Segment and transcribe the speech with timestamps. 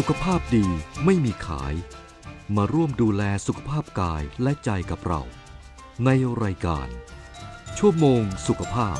[0.00, 0.66] สุขภาพดี
[1.04, 1.74] ไม่มีขาย
[2.56, 5.22] มาร่วมดูแลสุขภาพกายและใจกับเรา
[6.04, 6.10] ใน
[6.42, 6.88] รายการ
[7.78, 8.98] ชั่วโมงสุขภาพ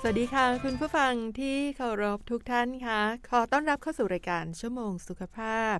[0.00, 3.00] สวัสดีค่ะ คุณผู้ฟังที่เคารพทุกท่านค่ะ
[3.30, 5.76] ขอต้อนรับเข้าสู่รายการชั่วโมงสุขภาพ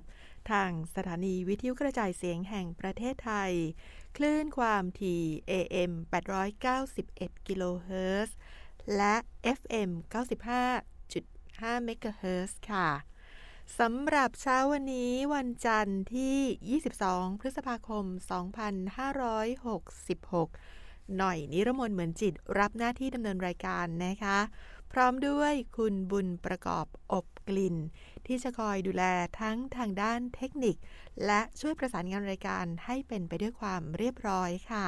[0.51, 3.53] ทางสถานีวิทยุกระจายเสียงแห่งประเทศไทย
[4.17, 5.91] คลื่นความถี่ AM
[6.69, 8.37] 891กิโลเฮิรตซ์
[8.95, 9.15] และ
[9.57, 9.89] FM
[11.03, 12.89] 95.5เมกะเฮิรตซ์ค่ะ
[13.79, 18.05] สำหรับเช้าวันนี้วันจันทร์ที่ 22 พฤษภาคม
[19.75, 24.39] 2566 หน่อยนิรมนเหมือนจิตรับหน้าที่ดำเนินรายการนะคะ
[24.91, 27.75] พร้อมด้วยคุณบุญประกอบอบกลิ่น
[28.27, 29.03] ที่จะคอยดูแล
[29.39, 30.75] ทั้งทางด้านเทคนิค
[31.25, 34.87] และช่วยประสานงานรายการให้เป็นไปด้วยความเรียบร้อยค่ะ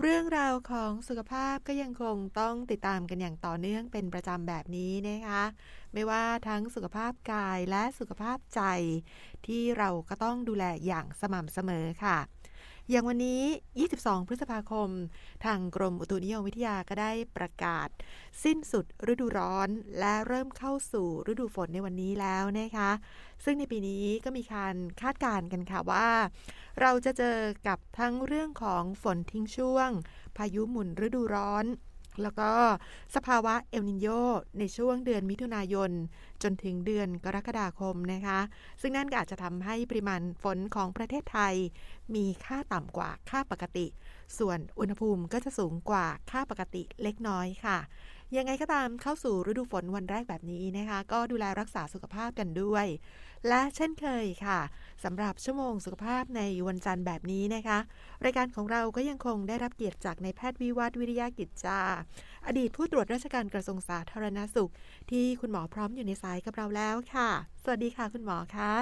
[0.00, 5.42] เรื่องราวของสุขภาพก็ยังคงต้องติดตามกันอย่างต่อเนื่องเป็นประจำแบบนี้นะคะ
[5.92, 8.62] ไม่ว่าทั้งสุขภาพกายและสุขภาพใจ
[9.46, 12.18] ที่เราก็ต้องดูแลอย่างสม่ำเสมอค่ะ
[12.92, 13.42] อย่างวันนี้
[13.86, 14.88] 22 พฤษภาคม
[15.44, 17.88] ทางกรมอุตุนิยมวิทยาก็ได้ประกาศ
[18.44, 22.90] สิ้นสุดฤดูร้อน และเริ่มเข้าสู่ฤดูฝนในวันนี้แล้วนะคะ
[23.44, 26.08] ซึ่งในปีนี้ก็มีการคาดการณ์กันค่ะว่า
[26.80, 29.90] เราจะเจอกับทั้งเรื่องของฝนทิ้งช่วง
[30.36, 31.64] พายุหมุนฤดูร้อน
[32.22, 32.50] แล้วก็
[33.14, 34.08] สภาวะเอลนินโย
[34.58, 35.90] ในช่วงเดือนมิถุนายน
[36.42, 38.38] จนถึงเดือนกรกฎาคมนะคะ
[38.80, 41.54] ซึ่งนั่นก็อาจจะทำให้ปริมาณฝนของประเทศไทย
[42.14, 43.86] มีค่าต่ำกว่าค่าปกติ
[44.38, 47.78] ส่วนอุณหภูมิก็จะสูงกว่าค่าปกติเล็กน้อยค่ะ
[48.36, 52.86] ยังไงก็ตามเข้าสู่ฤดูฝนวันแรกแบบนี้นะคะ ก็ดูแลรักษาสุขภาพกันด้วย
[53.48, 54.60] และเช่นเคยค่ะ
[55.04, 57.78] สำหรับชั่วโมงสุขภาพในวันจันทร์แบบนี้นะคะ
[58.24, 61.80] รายการของเราก็ยังคงได้รับเกียรติจากนายแพทย์วิวัฒน์วิริยากิจจา
[62.46, 64.70] อดีตผู้ตรวจราชการกระทรวงสาธารณสุข
[65.10, 67.28] ที่คุณหมอพร้อมอยู่ในสายกับเราแล้วค่ะ
[67.64, 68.72] สวัสดีค่ะคุณหมอคะ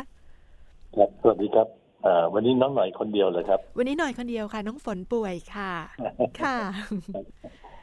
[0.97, 1.67] ครับสวัสดีครับ
[2.07, 5.73] อ่าวันนี้น้องหน่อยคนเดียวเลยครับ วันนี้หน่อยคนเดียวค่ะ น้องฝนป่วยค่ะ
[6.43, 6.57] ค่ะ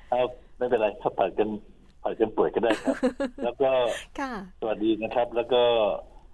[0.09, 0.22] เอา
[0.57, 1.50] ไม่เป็นไรถ้าผัดกัน
[2.03, 2.96] ผัดกันป่วยก็ได้ครับ
[3.44, 3.69] แล้วก็
[4.19, 5.63] ค่ะสวัสดีนะครับ แล้วก็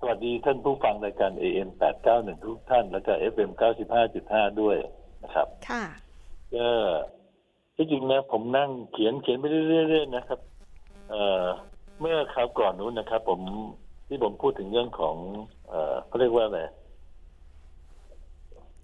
[0.03, 1.69] สวัสดีท่านผู้ฟังรายการ AM
[2.07, 3.51] 891 ทุกท่าน แล้วก็ FM
[4.01, 4.77] 95.5 ด้วย
[5.23, 5.83] นะครับ ค่ะ
[6.55, 6.67] ก็
[7.75, 10.39] ที่จริงนะผมนั่งเขียนเขียนไปเรื่อยๆนะครับ
[11.09, 11.45] เอ่อ
[11.99, 13.41] เมื่อคราวก่อนนู้นนะครับ ผม
[14.07, 15.15] ที่ผมพูดถึงเรื่องของ
[15.69, 16.61] เอ่อเขาเรียกว่าอะไร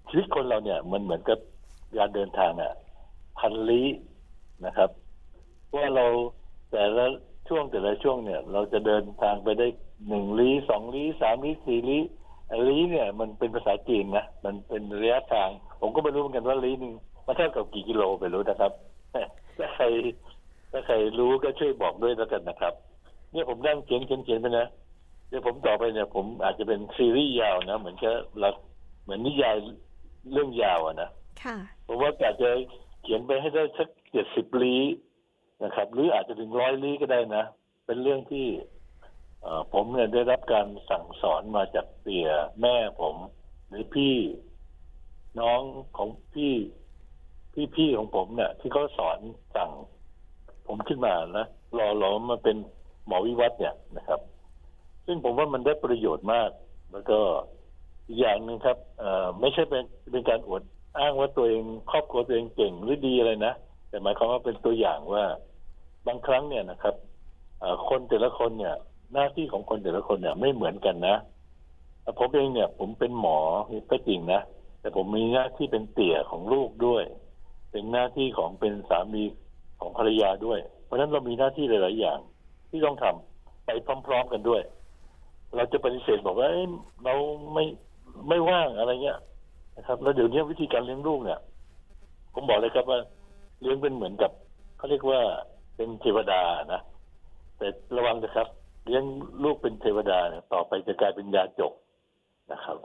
[0.09, 1.39] ชีวิตคนเราเนี่ย มันเหมือนกับ
[1.97, 2.73] การเดินทางอะ
[3.38, 3.88] พันลี้
[4.66, 4.89] นะครับ
[5.75, 6.06] ว่าเรา
[6.72, 7.06] แต่ละ
[7.50, 9.68] ช่วงแต่ละช่วงเนี่ย เราจะเดินทางไปได้
[10.08, 12.02] หนึ่งลี้สองลี้สามลี้สี่ลี้
[12.47, 15.50] ไอ้ลี้เนี่ยมันเป็นภาษาจีนนะมันเป็นระยะทาง
[15.81, 16.94] ผมก็ไม่รู้เหมือนกันว่าลี้หนึ่ง
[17.25, 18.72] มันเท่ากับกี่กิโลไปรู้นะครับ
[19.57, 19.86] ถ้าใคร
[20.72, 22.74] ถ้าใครรู้ก็ช่วยบอกด้วยแล้วกันนะครับ
[23.31, 24.68] เนี่ยผมนั่งเขียนเขียนเขียนไปนะ
[25.30, 28.50] เดี๋ยวผมต่อไปเนี่ย ผมอาจจะเป็นซีรีส์ยาวนะเหมือนกับเรา
[29.03, 29.56] เหมือนนิยาย
[30.31, 31.09] เรื่องยาวอะนะ
[31.44, 31.57] ค่ะ
[31.88, 32.50] ผมว่าอาจจะ
[33.03, 34.81] เขียนไปให้ได้สักเจ็ดสิบลี้
[35.63, 37.44] นะครับ หรืออาจจะถึงร้อยลี้ก็ได้นะ
[37.85, 38.47] เป็นเรื่องที่
[39.73, 42.29] ผมเนี่ยได้รับการสั่งสอนมาจากเตี่ย
[42.62, 43.16] แม่ผม
[43.69, 44.16] หรือพี่
[45.40, 45.62] น้อง
[45.97, 46.53] ของพี่
[47.53, 49.19] พี่พี่ของผมเนี่ย ที่เขาสอน
[49.56, 49.72] สั่ง
[50.68, 51.45] ผมขึ้นมานะ
[51.78, 52.57] รอรอมาเป็น
[53.07, 54.19] หมอวิวัฒน์เนี่ยนะครับ
[55.06, 56.50] ซึ่งผมว่ามันได้ประโยชน์มาก
[56.91, 57.19] แล้วก็
[58.07, 60.62] อีกอย่างหนึ่งครับเอ่อไม่ใช่เป็นเป็นการอวด
[61.00, 63.53] อ้างว่าตัวเองครอบครัวตัวเองเก่งหรือดีอะไรนะ
[63.89, 65.24] แต่หมายความว่าเป็นตัวอย่างว่า
[66.07, 66.95] บางครั้งเนี่ยนะครับ
[67.90, 68.75] คนแต่ละคนเนี่ย
[69.13, 71.16] หน้าที่ของคนแต่ละคนเนี่ย ไม่เหมือนกันนะ
[72.19, 73.40] ผมเองเนี่ย ผมเป็นหมอ
[73.91, 74.41] ก็จริงนะ
[74.81, 77.03] แต่ผมมีหน้าที่เป็นเตี่ยของลูกด้วย
[77.72, 79.23] เป็นหน้าที่ของเป็นสามี
[79.79, 82.19] ของภรรยาด้วย เพราะฉะนั้นเรามีหน้าที่หลาย ๆ อย่าง
[82.69, 83.69] ที่ต้องทำไป
[84.07, 84.62] พร้อม ๆ กันด้วย
[85.56, 87.13] เราจะปฏิเสธบอกว่าเเรา
[87.53, 87.63] ไม่
[88.27, 89.19] ไม่ว่างอะไรเงี้ย
[89.77, 91.39] นะครับแล้วเดี๋ยวนี้วิธีการเลี้ยงลูกเนี่ย
[92.33, 93.00] ผมบอกเลยครับว่า
[93.62, 94.31] เลี้ยงเป็นเหมือนกับ
[94.77, 95.21] เขาเรียกว่า
[95.77, 96.41] เป็นเทวดา
[96.74, 96.81] นะ
[97.57, 98.47] แต่ระวังนะครับ
[98.85, 99.03] เลี้ยง
[99.44, 101.74] ลูกเป็นเทวดาเนี่ยต่อไปจะกลายเป็นยาจก
[102.51, 102.77] นะครับ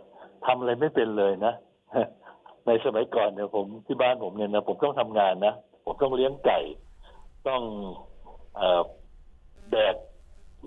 [0.44, 1.54] ทำอะไรไม่เป็นเลยนะ
[2.66, 5.54] ในสมัยก่อนเนี่ยผมที่บ้านผมเนี่ยนะผมต้องทำงานนะ
[5.84, 6.60] ผมต้องเลี้ยงไก่
[7.48, 7.62] ต้อง
[8.56, 8.62] เอ
[9.70, 9.96] แบก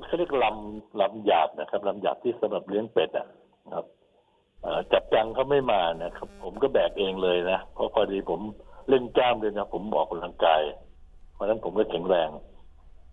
[0.05, 3.27] เขาเรียกลำลำหยาบนะครับลำหยาบที่สำหรับเลี้ยงเป็ดอะ
[3.73, 3.85] ครับ
[4.61, 8.39] เอจับจังเขาไม่มานะครับ ผมก็แบกเองเลยนะเพราะพอดีผม
[8.89, 10.61] เล่นกล้ามเลยนะผมออกกำลังกาย
[11.35, 12.29] เพราะฉะนั้นผมก็แข็งแรง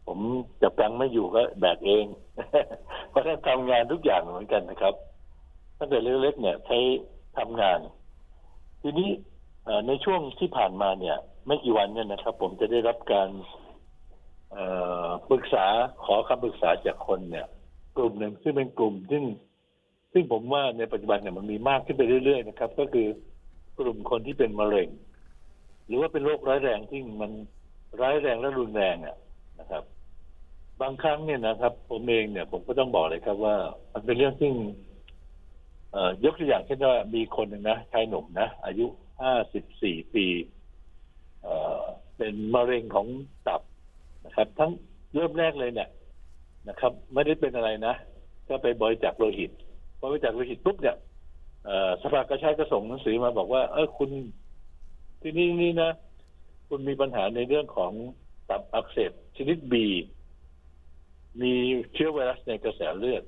[0.06, 0.18] ผม
[0.62, 2.04] จับจังไม่อยู่ก็แบกเอง
[3.10, 4.94] เพราะฉะนั้นทำงานทุกอย่างเหมือนกันนะครับ
[5.78, 6.78] ตั้งแต่เล็กๆเนี่ย ใช้
[7.38, 7.78] ทำงาน
[8.82, 9.10] ทีนี้
[9.86, 11.16] ในช่วงที่ผ่านมาเนี่ย
[11.46, 13.28] ไม่กี่วันเนี่ยนะครับ ผมจะได้รับการ
[15.28, 15.66] ปรึกษา
[16.04, 17.46] ขอคำปรึกษาจากคนเนี่ย
[17.96, 19.24] กลุ่มหนึ่งซึ่งเป็นกลุ่มซึ่ง
[20.12, 23.06] ซึ่งผมว่าในปัจจุบันเนี่ยมันมีมากขึ้นไปเรื่อยๆนะครับ ก็คือ
[23.78, 24.88] กลุ่มคนที่เป็นมะเร็ง
[25.86, 27.32] หรือว่าเป็นโรคร้ายแรงที่มัน
[28.00, 29.16] ร้ายแรงและรุนแรงอะ
[29.60, 29.82] นะครับ
[30.80, 33.56] บางครั้งเนี่ยนะครับ ผมเองเนี่ย ผมก็ต้องบอกเลยครับว่า
[33.92, 34.54] มันเป็นเรื่องซึ่ง
[35.92, 38.86] เอ่อยกตัวอย่างเช่นว่ามีคนหนึ่งนะชายหนุ่มนะ อายุ
[39.20, 40.26] ห้าสิบสี่ปี
[41.42, 41.82] เอ่อ
[42.16, 43.06] เป็นมะเร็งของ
[43.46, 43.62] ตับ
[44.26, 44.70] นะครับ ทั้ง
[45.14, 45.88] เริ่มแรกเลยเนี่ย
[46.68, 47.94] นะครับ ไม่ได้เป็นอะไรนะ
[48.48, 49.50] ก็ไปบริจาคโลหิต
[49.98, 50.96] พอบริจาคโลหิตปุ๊บเนี่ย
[52.02, 54.10] สภากาชาติก็ส่งหนังสือมาบอกว่า เออคุณ
[55.22, 55.90] ที่นี่นี่นะ
[56.74, 57.92] คุณมีปัญหาในเรื่องของ
[58.50, 59.86] ตับอักเสบชนิดบี
[61.40, 61.52] มี
[61.94, 63.22] เชื้อไวรัสในกระแสเลือด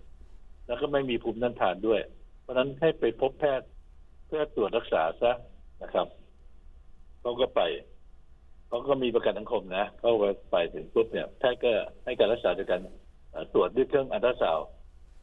[0.66, 2.00] แล้วก็ไม่มีภูมิต้านทานด้วย
[2.40, 3.68] เพราะนั้นให้ไปพบแพทย์
[4.26, 5.32] เพื่อตรวจรักษาซะ
[5.82, 6.06] นะครับ
[7.20, 7.60] เขาก็ไป
[8.68, 11.72] เขาก็มีประกันสังคมนะเขาไปไปถึงปุ๊บเนี่ยแพทย์ก็
[12.04, 12.80] ให้การรักษาโดยการ
[13.52, 14.68] ตรวจด้วยเครื่องอัลตราซาวด์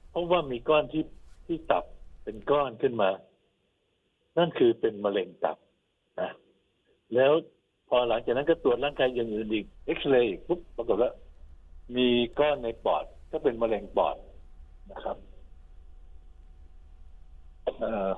[0.09, 1.03] เพราะว่ามีก้อนที่
[1.45, 1.83] ที่ตับ
[2.24, 3.09] เป็นก้อนขึ้นมา
[4.38, 5.57] นั่นคือเป็นมะเร็งตับ
[6.21, 6.29] นะ
[7.15, 7.33] แล้ว
[7.93, 11.11] พอหลังจากนั้นก็ตรวจร่างกายอย่างอื่นอีกเอ็กซเรย์อีกปุ๊บปรากฏว่า
[11.95, 12.07] มี
[12.39, 14.15] ก้อนในปอดก็เป็นมะเร็งปอด
[14.91, 15.17] นะครับ
[17.79, 18.11] เอ่อ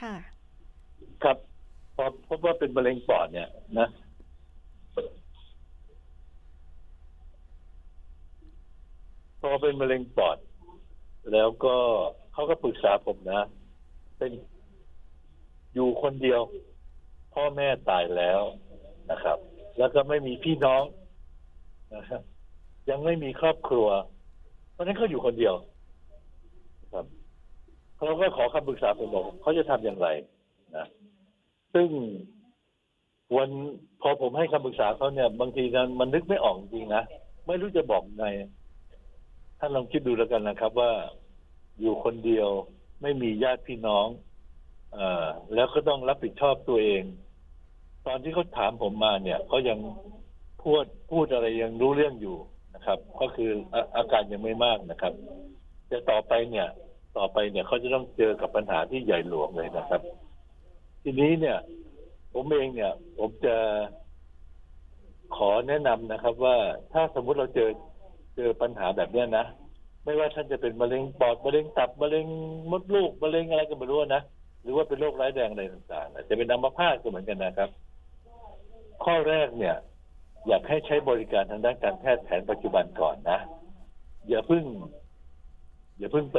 [0.00, 0.14] ค่ะ
[1.22, 1.36] ครับ
[1.96, 3.48] พอพบว่าเป็นมะเร็งปอดเนี่ย
[3.78, 3.88] นะ
[9.40, 10.38] พอเป็นมะเร็งปอด
[11.32, 11.76] แล้วก็
[12.32, 13.40] เขาก็ปรึกษาผมนะ
[14.18, 14.32] เป็น
[15.74, 16.40] อยู่คนเดียว
[17.34, 18.40] พ่อแม่ตายแล้ว
[19.10, 19.38] นะครับ
[19.78, 20.82] แล้วก็ไม่มีพี่น้อง
[21.94, 22.22] นะครับ
[22.90, 23.88] ยังไม่มีครอบครัว
[24.72, 25.54] เพราะฉะนั้นเขาอยู่คนเดียว
[26.92, 27.06] ครับ
[27.96, 30.08] เขาก็ขอคำปรึกษาผมบอกเขาจะทำอย่างไร
[30.76, 30.86] นะ
[31.74, 31.88] ซึ่ง
[33.36, 33.50] วัน
[34.00, 35.64] พอผมให้คำปรึกษาเขาเนี่ย บางที
[36.00, 37.02] มันนึกไม่ออกจริงนะ
[37.46, 38.26] ไม่รู้จะบอกไง
[39.58, 40.90] ท่านลองคิดดูแล้วกันนะครับว่า
[41.80, 42.48] อยู่คนเดียว
[43.02, 44.06] ไม่มีญาติพี่น้อง
[44.92, 47.02] เอ่อแล้วก็ต้องรับผิดชอบตัวเอง
[48.06, 49.78] ตอนที่เขาถามผมมาเนี่ยเขายัง
[50.62, 52.36] พูดพูดอะไรยังรู้เรื่องอยู่
[52.74, 55.12] นะครับ ก็คืออาอาการยังไม่มากนะครับ
[55.88, 56.66] แต่ต่อไปเนี่ย
[57.16, 60.00] ต่อไปเนี่ยเขาจะต้องเจอกับปัญหาที่ใหญ่หลวงเลยนะครับ
[61.02, 61.58] ทีนี้เนี่ย
[62.34, 63.56] ผมเองเนี่ย ผมจะ
[65.36, 66.56] ขอแนะนำนะครับ ว่า
[66.92, 67.70] ถ้าสมมุติเราเจอ
[68.36, 69.44] เจอปัญหาแบบเนี้ยนะ
[70.04, 72.26] ไม่ว่าท่านจะเป็นมะเร็งปอดมะเร็งตับมะเร็ง
[72.70, 74.22] มดลูกมะเร็งอะไรก็ไม่รู้นะ
[74.62, 77.70] หรือว่าเป็นโรคร้ายแรงอะไรต่างๆนะจะเป็นอัมพาตก็เหมือนกันนะครับ
[79.04, 79.76] ข้อแรกเนี่ย
[80.48, 83.38] อยากให้ใช้บริการทางด้านการแพทย์แผนปัจจุบันก่อนนะ
[84.28, 84.64] อย่าเพิ่ง
[85.98, 86.38] อย่าเพิ่งไป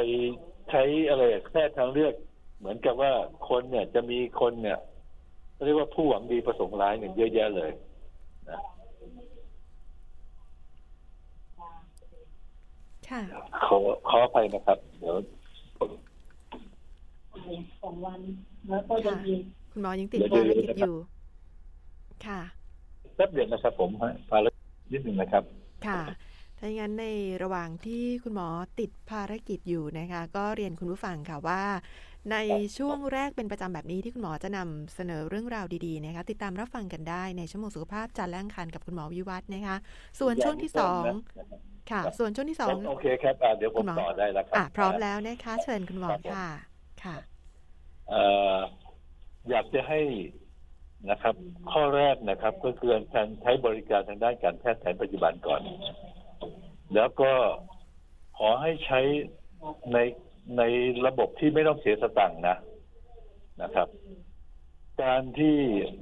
[0.70, 1.22] ใช้อะไร
[1.52, 2.14] แพทย์ทางเลือก
[2.58, 3.12] เหมือนกับว่า
[3.48, 4.78] คนเนี่ยจะมีคนเนี่ย
[5.64, 7.70] เรียกว่าผู้หวังดีประสงค์ร้ายเนี่ยเยอะแยะเลย
[8.50, 8.60] นะ
[13.08, 13.22] ค่ะ
[13.64, 13.76] ขอ
[14.08, 15.16] ขออภัยนะครับ เดี๋ยว
[17.82, 18.20] สองวัน
[18.68, 19.32] แล้วก็จะมี
[19.72, 20.94] คุณหมอยังติดเดี๋ยวภารเดี๋ยวกิจนะครับอยู่
[22.26, 22.40] ค่ะ
[23.16, 23.90] แป๊บเดียวนะครับ ผม
[24.30, 24.54] พาแล้ว
[24.92, 25.44] นิดหนึ่งนะครับ
[25.86, 26.02] ค่ะ
[26.58, 27.06] ถ้าอย่างนั้นใน
[27.42, 28.48] ระหว่างที่คุณหมอ
[28.80, 31.62] ติดภารกิจอยู่นะคะ ก็เรียนคุณผู้ฟังค่ะว่า
[32.32, 32.36] ใน
[32.76, 39.76] ช่วงแรกเป็นประจำแบบนี้ที่คุณหมอจะนำเสนอเรื่องราวดีๆนะคะติดตามรับฟังกันได้ในชั่วโมงสุขภาพจันทร์และอังคารกับคุณหมอวิวัฒน์นะคะ
[40.20, 41.04] ส่วนช่วงที่สอง
[41.90, 46.46] ค่ะ ส่วนช่วงที่สองโอเคครับอ่าเดี๋ยวผคุมณหมอต่อได้แล้วครัอะพร้อมแล้วนะคะ เชิญคุณหมอค่ะ
[47.02, 50.00] ค่ะเอยากจะให้
[51.10, 51.34] นะครับ
[51.72, 55.60] ข้อแรกนะครับ ก็คือการใช้บริการทางด้านการแพทย์แผนปัจจุบันก่อน
[56.94, 57.32] แล้วก็
[58.38, 59.00] ขอให้ใช้
[59.92, 59.98] ใน
[60.58, 60.62] ใน
[61.06, 62.56] ระบบที่ไม่ต้องเสียสตังค์นะ
[63.62, 63.88] นะครับ
[65.02, 65.56] การที่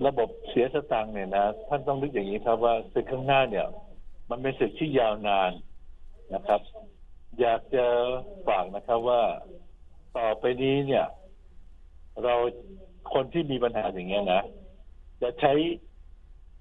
[0.07, 3.67] ระบบเสียสตังค์เนี่ยนะท่านต้องนึกอย่างนี้ครับว่าศึกข้างหน้าเนี่ย
[4.31, 5.53] มันเป็นศึกที่ยาวนาน
[6.35, 6.61] นะครับ
[7.41, 7.87] อยากจะ
[8.47, 9.23] ฝากนะครับว่า
[10.19, 11.07] ต่อไปนี้เนี่ย
[12.25, 12.35] เรา
[13.15, 14.43] คนที่มีปัญหาอย่างเงี้ยนะ
[15.23, 15.53] จะใช้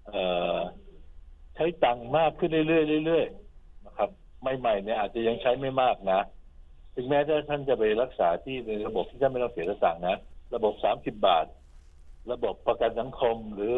[0.08, 0.24] เอ่
[0.56, 0.58] อ
[1.56, 4.10] ใช้ตังค์มากขึ้นเรื่อยๆเรื่อยๆนะครับ
[4.60, 6.20] ใหม่ๆเนี่ยอาจจะยังใช้ไม่มากนะ
[6.96, 10.18] ถึงแม้ถ้าท่านจะไปรักษาที่ในระบบที่ท่านไม่ต้องเสียตังค์นะ
[10.56, 11.46] ระบบสามสิบบาท
[12.32, 13.70] ระบบประกันสังคมหรื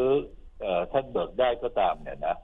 [0.60, 2.36] เอ่อท่านเบิกได้ก็ตามเนี่ยนะ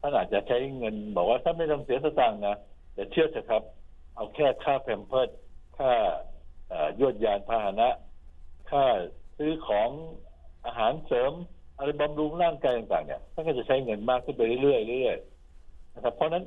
[0.00, 2.56] ท่านอาจจะใช้เงินบอกว่าท่านไม่ต้องเสียสตางค์นะ
[2.94, 3.62] แต่เชื่อเถอะครับ
[4.14, 5.28] เอาแค่ค่าแพมเพิร์ด
[5.78, 5.92] ค่า
[6.68, 7.88] เอ่อยวดยานพาหนะ
[8.70, 8.84] ค่า
[9.38, 9.88] ซื้อของ
[10.66, 11.32] อาหารเสริม
[11.76, 16.44] อะไรบำรุงร่างกายต่างๆเนี่ยท่านก็จะใช้เงินมากขึ้นไปเรื่อยๆเรื่อยๆนะครับ เพราะนั้น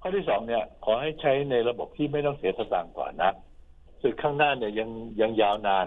[0.00, 3.32] ข้อที่สองเนี่ย ขอให้ใช้ในระบบที่ไม่ต้องเสียสตางค์ก่อนนะ
[4.02, 4.88] สึกข้างหน้าเนี่ยยัง
[5.20, 5.86] ยังยาวนาน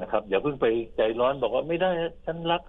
[0.00, 0.66] นะครับ อย่าเพิ่งไป
[0.96, 1.90] ใจร้อนบอกว่าไม่ได้
[2.26, 2.62] ฉันรัก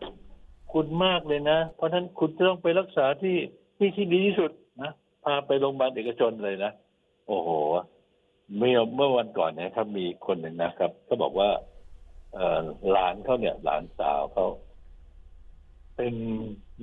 [0.73, 3.35] คุณมากเลยนะ เพราะฉะนั้นคุณจะต้องไปรักษาที่
[3.77, 4.91] ที่ที่ดีที่สุดนะ
[5.23, 6.71] พาไปโรงพยาบาลเอกชนเลยนะ
[7.27, 7.50] โอ้โห
[8.57, 11.50] เมื่อเมื่อวันก่อนเนี่ยครับ มีคนหนึ่งนะครับเขาบอกว่า
[12.91, 14.45] หลานเขาเนี่ย หลานสาวเขา
[15.95, 16.13] เป็น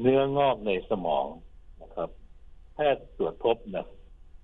[0.00, 1.26] เนื้องอกในสมอง
[1.82, 2.08] นะครับ
[2.74, 3.86] แพทย์ตรวจพบนะ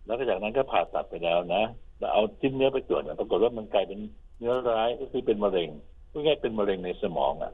[0.06, 1.62] แล้วก็จากนั้นก็ผ่าตัดไปแล้วนะ
[1.98, 4.00] แล้วเอาชิ้นเนื้อไปตรวจเนี่ยปรากฏว่ามันกลายเป็น
[4.38, 5.70] เนื้อร้ายก็คือเป็นมะเร็ง
[6.10, 7.52] พูดง่ายเป็นมะเร็งในสมองอะ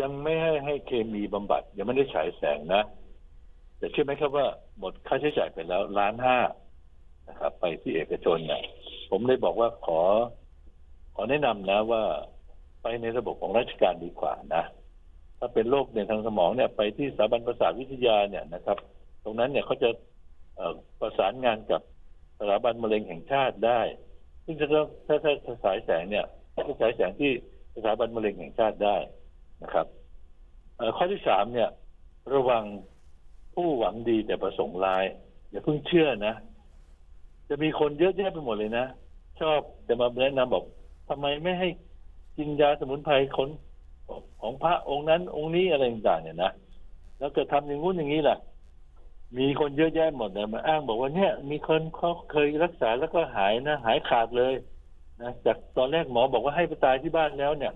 [0.00, 2.82] ยังไม่ให้ให้เคมีบำบัด ยังไม่ได้ฉายแสงนะ
[3.78, 4.46] แต่เชื่อไหมครับว่า
[4.78, 6.38] หมดค่าใช้จ่ายไปแล้วล้านห้า
[7.28, 8.62] นะครับ ไปที่เอกชนเนี่ย
[9.10, 10.00] ผมเลยบอกว่าขอ
[11.14, 12.02] ขอแนะนำนะว่า
[12.82, 14.64] ไปในระบบของราชการดีกว่านะ
[15.38, 18.78] ถ้าเป็นโรคในทางสมองเนี่ยไปที่สถาบันประสาทวิทยาเนี่ยนะครับ
[19.24, 19.90] ตรงนั้นเนี่ยเขาจะ
[21.00, 21.80] ประสานงานกับ
[22.38, 23.80] สถาบันมะเร็งแห่งชาติได้
[24.44, 26.26] ซึ่งจะต้องถ้าถ้าถ้ายแสงเนี่ย
[26.68, 27.30] จะฉายแสงที่
[27.74, 28.96] สถาบันมะเร็งแห่งชาติได้
[29.62, 29.86] นะครับ
[30.96, 31.68] ข้อที่สามเนี่ย
[32.34, 32.64] ระวัง
[33.54, 35.04] ผู้หวังดีแต่ประสงค์ร้าย
[35.50, 36.34] อย่าเพิ่งเชื่อนะ
[37.48, 38.86] จะมีคนเยอะแยะไปหมดเลยนะ
[39.40, 40.64] ชอบจะมาแนะนำบอก
[41.12, 41.68] ทำไมไม่ให้
[42.38, 43.48] กินยาสมุนไพรคน
[44.40, 46.52] ของพระองค์นั้น องค์นี้อะไรต่างๆเนี่ยนะ
[47.18, 48.38] แล้วเกิดทำอย่างงู้นอย่างนี้แหละ
[49.38, 54.54] มีคนเยอะแยะหมดเลยมาอ้างบอกว่าเนี่ย มีคนเขาเคยรักษาแล้วก็หายนะหายขาดเลย
[55.22, 57.72] นะจากตอนแรกหมอบอกว่าให้ไปตายที่บ้านแล้วเนี่ย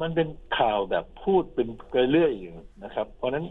[0.00, 1.68] มันเป็นข่าวแบบพูดเป็น
[2.12, 3.44] เรื่อยอยู่นะครับ เพราะนั้น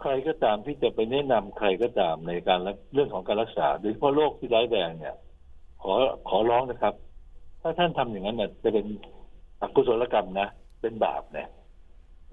[0.00, 2.60] ใครก็ตามที่จะไปแนะนำใครก็ตามในการ
[2.94, 5.16] เรื่องของการรักษาโดยเฉพาะโรคที่ร้ายแรงเนี่ย
[5.82, 5.92] ขอ
[6.28, 6.94] ขอร้องนะครับ
[7.60, 8.86] ถ้าท่านทำอย่างนั้นเนี่ยจะเป็น
[9.60, 10.48] อกุศลกรรมนะ
[10.80, 11.48] เป็นบาปเนี่ย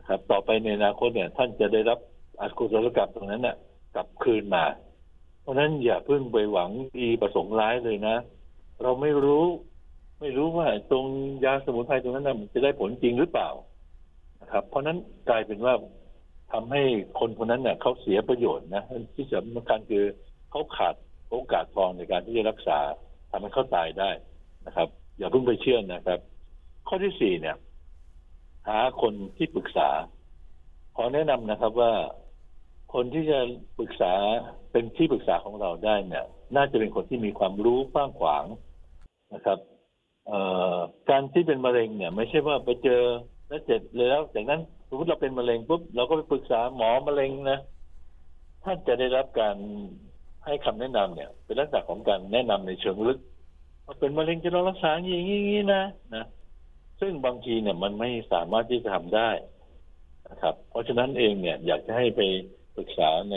[0.08, 2.00] ครับ ต่อไปในอนาคตเนี่ย ท่านจะได้รับ
[2.42, 3.56] อกุศลกรรมตรงนั้นเนี่ย
[3.96, 4.64] กลับคืนมา
[5.42, 8.16] เพราะฉะนั้นอย่าเพิ่งไปหวังดีประสงค์ร้ายเลยนะ
[8.82, 9.46] เราไม่รู้
[10.20, 11.06] ไม่รู้ว่าตรง
[11.46, 13.50] ยาสมุนไพรตรงนั้นนะมันจะได้ผลจริงหรือเปล่า
[14.42, 14.98] นะครับ เพราะฉะนั้น
[15.30, 15.74] กลายเป็นว่า
[16.52, 16.82] ทำให้
[17.20, 18.84] คนคนนั้นเนี่ยเขาเสียประโยชน์นะ
[19.16, 20.06] ที่สำคัญคือ
[20.52, 20.96] เขาขาด
[21.30, 22.80] โอกาสทองในการที่จะรักษา
[23.32, 24.10] ทำให้เขาตายได้
[24.68, 26.20] นะครับ อย่าเพิ่งไปเชื่อนะครับ
[26.88, 27.58] ข้อที่สี่เนี่ย
[28.68, 29.90] หาคนที่ปรึกษา
[30.96, 31.94] ขอแนะนำนะครับว่า
[32.94, 33.40] คนที่จะ
[33.78, 34.14] ปรึกษา
[34.72, 38.46] เป็นที่ปรึกษาของเราได้เนี่ย น่าจะเป็นคนที่มีความรู้กว้างขวาง
[39.34, 39.60] นะครับ
[40.28, 40.32] เอ
[41.10, 43.02] การที่เป็นมะเร็งเนี่ย ไม่ใช่ว่าไปเจอ
[43.48, 47.60] แล้วเจ็บเลยแล้วจากนั้นสมมติเราเป็นมะเร็งปุ๊บเราก็ไปปรึกษาหมอมะเร็งนะ
[48.64, 49.56] ท่านจะได้รับการ
[50.46, 53.20] ให้คำแนะนำเนี่ย เป็นลักษณะของการแนะนำในเชิงลึก
[53.86, 55.84] ว่าเป็นมะเร็งจะต้องรักษาอย่างนี้นะ
[56.16, 56.26] นะ
[57.00, 59.30] ซึ่งบางทีเนี่ยมันไม่สามารถที่จะทำได้
[60.30, 62.22] นะครับ เพราะฉะนั้นเองเนี่ยอยากจะให้ไป
[62.76, 63.36] ปรึกษาใน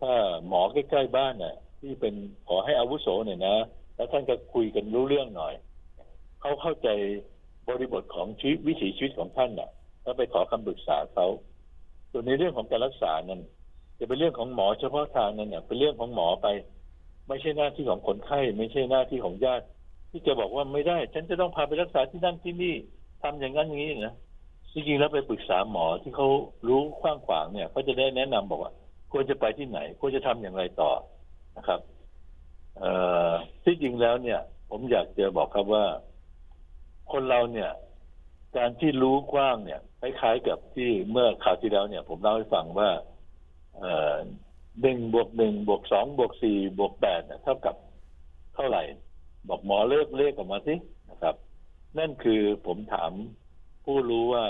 [0.00, 0.12] ถ้า
[0.46, 2.14] หมอใกล้ๆบ้านเนี่ยที่เป็น
[2.48, 3.56] ขอให้อาวุโสเนี่ยนะ
[3.96, 5.54] แล้วท่านก็คุยกันรู้เรื่องหน่อย
[6.40, 6.88] เขาเข้าใจ
[7.68, 9.70] บริบทของชีวิตวิถีชีวิตของท่านน่ะ
[10.02, 11.26] แล้วไปขอคำปรึกษาเขา
[12.10, 13.40] ส่วนในเรื่องของการรักษานั้น
[13.98, 16.46] จะเป็นเรื่องของหมอเฉพาะทางนั้นเนี่ยเป็นเรื่องของหมอไป
[17.28, 19.64] ไม่ใช่หน้าที่ของคนไข้ ไม่ใช่หน้าที่ของญาติ
[20.10, 22.74] ที่จะบอกว่าไม่ได้ ฉันจะต้องพาไปรักษาที่นั่นที่นี่
[23.22, 24.14] ทำอย่างนั้นอย่างนี้นะ
[24.72, 26.28] จริงๆแล้วไปปรึกษาหมอที่เขา
[26.68, 28.72] รู้กว้างขวางเนี่ยเขาจะได้แนะนำบอกว่า
[29.12, 30.90] ควรจะไปที่ไหน ควรจะทำอย่างไรต่อ
[31.56, 31.80] นะครับ
[32.78, 32.92] เอ่
[33.30, 33.32] อ
[33.64, 34.40] ที่จริงแล้วเนี่ย
[34.70, 35.84] ผมอยากจะบอกครับว่า
[37.12, 37.70] คนเราเนี่ย
[38.56, 42.90] การที่รู้กว้างเนี่ยคล้ายๆกับที่เมื่อข่าวที่แล้วเนี่ย ผมเล่าให้ฟังว่า
[43.78, 44.16] เอ่อ
[44.82, 47.74] หนึ่งบวกหนึ่งบวกสองบวกสี่บวกแปดเนี่ยเท่ากับ
[48.54, 48.82] เท่าไหร่
[49.48, 50.74] บอกหมอเลิกเลขออกมาสิ
[51.10, 51.34] นะครับ
[51.98, 53.12] นั่นคือผมถาม
[53.84, 54.44] ผู้รู้ว่า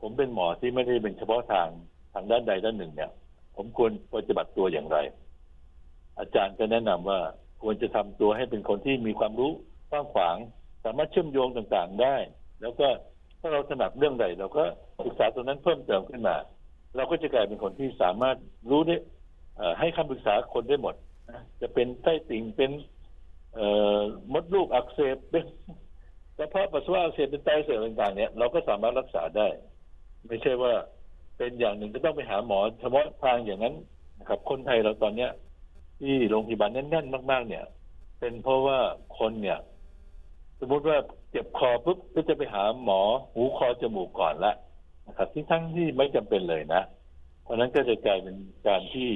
[0.00, 1.68] ผมเป็นหมอที่ไม่ได้เป็นเฉพาะทาง
[2.14, 3.10] ทางด้านใดด้านหนึ่งเนี่ย
[3.56, 4.98] ผมควรปฏิบัติตัวอย่างไร
[6.18, 7.20] อาจารย์ก็แนะนำว่า
[7.62, 9.52] ควรจะทำตัวให้เป็นคนที่มีความรู้
[9.90, 10.36] กว้างขวาง
[10.84, 12.16] สามารถเชื่อมโยงต่างๆได้
[12.60, 12.88] แล้วก็
[13.40, 14.64] ถ้าเราถนัดเรื่องใดเราก็
[15.04, 16.36] ศึกษาตัวนั้นเพิ่มเติมขึ้นมา
[16.96, 18.36] เราก็จะกลายเป็นคนที่สามารถ
[18.70, 18.96] รู้ได้
[19.78, 20.94] ให้คำปรึกษาคนได้หมด
[21.60, 22.70] จะเป็นไส้ติ่งเป็น
[24.32, 25.44] มดลูกอักเสบเป็น
[26.38, 29.48] กระเพาะปัสสาวะอักเสบเป็นไตเสื่อมต่างๆเนี่ยเราก็สามารถรักษาได้
[30.28, 30.72] ไม่ใช่ว่า
[31.36, 33.74] เป็นอย่างหนึ่งก็ต้องไปหาหมอเฉพาะทางอย่างนั้น
[34.18, 35.30] นะครับ คนไทยเราตอนเนี้ย
[36.00, 37.64] ที่โรงพยาบาลแน่นๆมาก ๆ เนี่ย
[38.18, 38.78] เป็นเพราะว่า
[39.18, 39.58] คนเนี่ย
[40.60, 40.98] สมมติว่า
[41.30, 43.00] เจ็บคอปุ๊บก็จะไปหาหมอ
[43.34, 44.52] หูคอจมูกก่อนละ
[45.08, 46.82] นะครับที่ทั้งที่ไม่จำเป็นเลยนะ
[47.42, 49.10] เพราะนั้นก็จะกลายเป็นการที่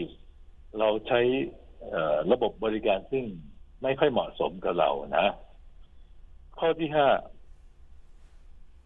[0.79, 1.21] เราใช้
[2.33, 3.25] ระบบบริการซึ่ง
[3.83, 5.27] ไม่ค่อยเหมาะสมกับเรานะ
[6.59, 7.09] ข้อที่ห้า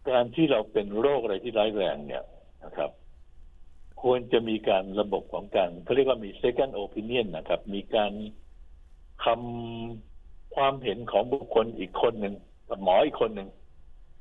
[0.09, 2.23] การที่เราเป็นโรคอะไรที่ร้ายแรงเนี่ย
[2.65, 2.91] นะครับ
[4.01, 8.11] ควรจะมีการระบบของการเขาเรียกว่ามี second opinion นะครับ มีการ
[9.23, 12.35] คำความเห็นของบุคคลอีกคนหนึ่ง
[12.69, 13.49] กับหมออีกคนหนึ่ง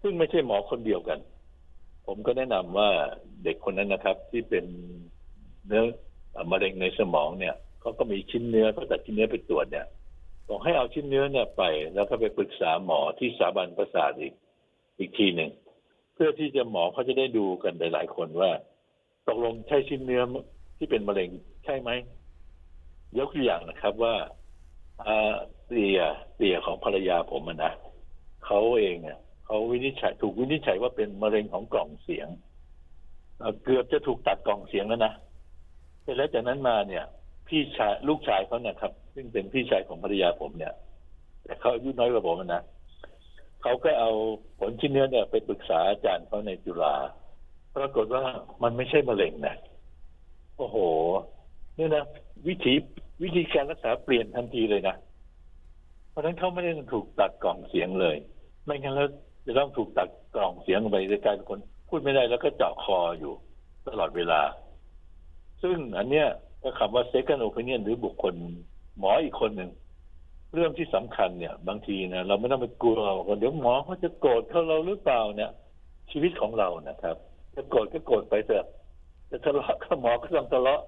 [0.02, 1.18] ซึ่งไม่ใช่หมอคนเดียวกัน
[2.06, 2.90] ผมก็แนะนำว่า
[3.44, 4.64] เด็กคนนั้นนะครับ ที่เป็น
[5.66, 5.84] เนื้อ
[6.50, 9.86] มะเร็งในสมองเนี่ยเขาก็มีชิ้นเนื้อเขาตัดชิ้นเนื้อไปตรวจเนี่ย
[10.48, 11.62] บอกให้เอาชิ้นเนื้อเนี่ยไป
[11.94, 14.32] แล้วก็ไปปรึกษาหมอที่สถาบันประสาทอีก
[14.98, 15.50] อีกทีหนึ่ง
[16.14, 18.50] เพื่อที่จะหมอเขาจะได้ดูกันหลาย ๆ คนว่า
[19.26, 20.22] ตกลงใช่ชิ้นเนื้อ
[20.78, 21.30] ที่เป็นมะเร็ง
[21.64, 21.90] ใช่ไหม
[23.18, 24.14] ยกตัวอย่างนะครับว่า
[25.66, 26.00] เตีย
[26.36, 27.72] เตียของภรรยาผมนะ
[28.46, 32.28] เขาเองเนี่ยเขาวินิจฉัยถูกวินิจฉัยว่าเป็นมะเร็งของกล่องเสียง
[33.64, 35.12] เกือบจะถูกตัดกล่องเสียงแล้วนะ
[36.10, 37.04] ร็จแล้วจากนั้นมาเนี่ย
[37.48, 40.74] พี่ชายลูกชายเขาเนี่ยครับ ซึ่งเป็นพี่ชายของภรรยาผมเนี่ย
[41.44, 42.62] แต่เขาอายุน้อยกว่าผมนะ
[43.62, 44.10] เขาก็เอา
[44.58, 46.94] ผลชิ้นเนื้อเนี่ยไปปรึกษาอาจารย์เขาในจุฬา
[47.76, 48.22] ปรากฏว่า
[48.62, 49.56] มันไม่ใช่มะเร็งนะ
[50.56, 50.76] โอ้โห
[51.78, 52.04] นี่นะ
[52.48, 52.74] วิธี
[53.22, 54.96] วิธีการรักษาเปลี่ยนทันทีเลยนะ
[56.10, 58.16] เพราะฉะนั้นเขาไม่ได้ถูกตัดกล่องเสียงเลย
[58.64, 59.08] ไม่งั้นแล้ว
[59.46, 63.32] จะต้องถูกตัดกล่องเสียงไปจะกลายเป็นคนพูดไม่ได้แล้วก็เจาะคออยู่
[63.88, 64.40] ตลอดเวลา
[65.62, 66.26] ซึ่งอันเนี้ย
[66.62, 68.34] ก็คำว่า second opinion หรือบุคคล
[68.98, 69.70] หมออีกคนหนึ่ง
[70.54, 75.50] เรื่องที่สำคัญเนี่ย บางทีนะเราไม่ต้องไปกลัวว่าเดี๋ยวหมอเขาจะโกรธเขาเราหรือเปล่าเนี่ย
[76.10, 77.16] ชีวิตของเรานะครับ
[77.54, 78.66] จะโกรธก็โกรธไปเถอะ
[79.30, 80.82] จะทะเลาะกับหมอก็ต้องทะเลาะ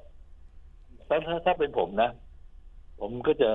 [1.09, 2.11] ถ้าถ้าถ้าเป็นผมนะ
[3.01, 3.51] ผมก็จะ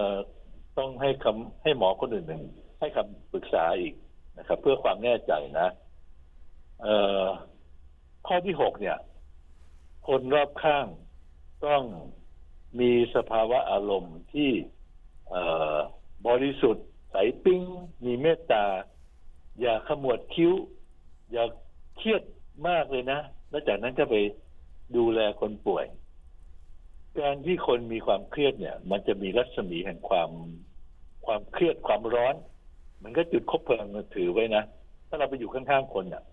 [0.77, 2.43] ต้องให้คำให้หมอคนอื่นหนึ่ง
[2.79, 3.93] ให้คำปรึกษาอีก
[4.37, 5.67] นะครับ เพื่อความแน่ใจนะ
[6.81, 7.25] เอ่อ
[8.27, 8.97] ข้อที่หกเนี่ย
[10.07, 10.85] คนรอบข้าง
[11.65, 11.83] ต้อง
[12.79, 14.51] มีสภาวะอารมณ์ที่
[16.27, 17.61] บริสุทธิ์ใสปิ้ง
[18.05, 18.65] มีเมตตา
[19.61, 20.53] อย่าขมวดคิ้ว
[21.31, 21.43] อย่า
[21.97, 22.23] เครียด
[22.67, 24.15] มากเลยนะแล้วจากนั้นก็ไป
[24.95, 25.85] ดูแลคนป่วย
[27.19, 30.29] การที่คนมีความเครียดเนี่ย มันจะมีรัศมีแห่งความ
[31.25, 32.35] ความเครียดความร้อน
[33.03, 34.63] มันก็จุดคบเพลิงมาถือไว้นะ
[35.07, 36.23] ถ้าเราไปอยู่ข้างๆคนเนี่ย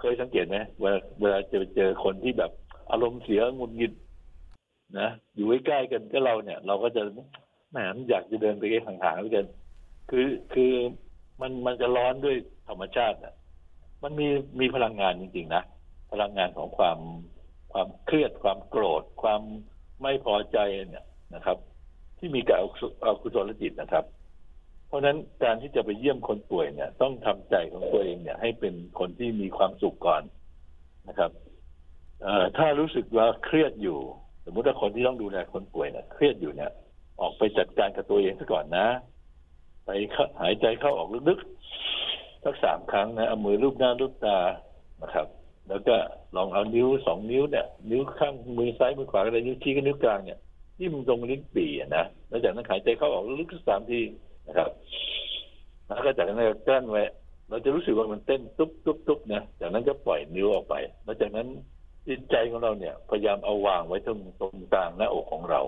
[0.00, 2.50] เคยสังเกตไหมเวลาเวลาเจอเจอคนที่แบบ
[2.90, 3.92] อารมณ์เสียหงุดหงิด
[4.98, 7.02] นะอยู่ใกล้ๆกันก็เราเนี่ย เราก็จะ
[7.70, 9.46] แหมอยากจะเดินไปห่างๆเหลือเกิน
[10.10, 10.72] คือคือ
[11.40, 12.36] มันมันจะร้อนด้วย
[12.68, 13.34] ธรรมชาติอะ
[14.02, 14.28] มันมี
[14.60, 15.62] มีพลังงานจริงๆนะ
[16.12, 16.98] พลังงานของความ
[17.72, 19.42] ความเครียดความโกรธ ความ
[20.02, 20.58] ไม่พอใจ
[20.90, 21.58] เนี่ยนะครับ
[22.18, 24.04] ที่มีกับอกุศลจิตนะครับ
[24.86, 30.22] เพราะฉะนั้นการที่จะไปเยี่ยมคนป่วยเนี่ย ต้องทำใจของตัวเองเนี่ย ให้เป็นคนที่มีความสุขก่อน
[31.08, 31.30] นะครับ
[32.22, 33.98] เอ่อถ้ารู้สึกว่าเครียดอยู่
[34.50, 36.70] มมุติว่าคนที่ต้องดูแลคนป่วยเนี่ยเครียดอยู่เนี่ย
[37.20, 38.86] ออกไปจัดการกับตัวเองซะก่อนนะ
[39.84, 39.88] ไป
[40.40, 44.38] หายใจเข้าออกลึกๆสักสามครั้งนะเอามือรูปหน้ารูปตา
[45.02, 45.26] นะครับ
[45.68, 45.96] แล้วก็
[46.36, 50.38] ลองเอานิ้วสองนิ้วเนี่ย นิ้วข้างมือซ้ายมือขวาอะไรนิ้วชี้กับนิ้วกลางเนี่ย
[50.76, 54.00] ที่มันตรงลิ้นปี่อะนะแล้วจากนั้นหายใจเข้าออกลึกๆสามที
[54.46, 54.68] นะครับ
[55.86, 57.02] แล้วก็จากนั้นก็กลั้นไว้
[57.48, 61.46] เราจะรู้สึกว่ามันเต้นตุ๊บตุ๊บตุ๊บนะจากนั้นก็ปล่อยนิ้วออกไป แล้วจากนั้น
[62.10, 65.60] จิตใจของเราเนี่ย พยายามเอาวางไว้ตรงตรงกลางหน้าอกของเรา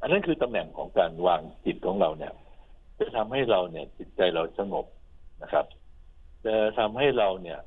[0.00, 2.32] อันนั้นคือตำแหน่งของการวางจิตของเราเนี่ย
[2.98, 4.86] จะทำให้เราเนี่ย จิตใจเราสงบ
[5.42, 5.66] นะครับ
[6.44, 7.58] จะทำให้เราเนี่ย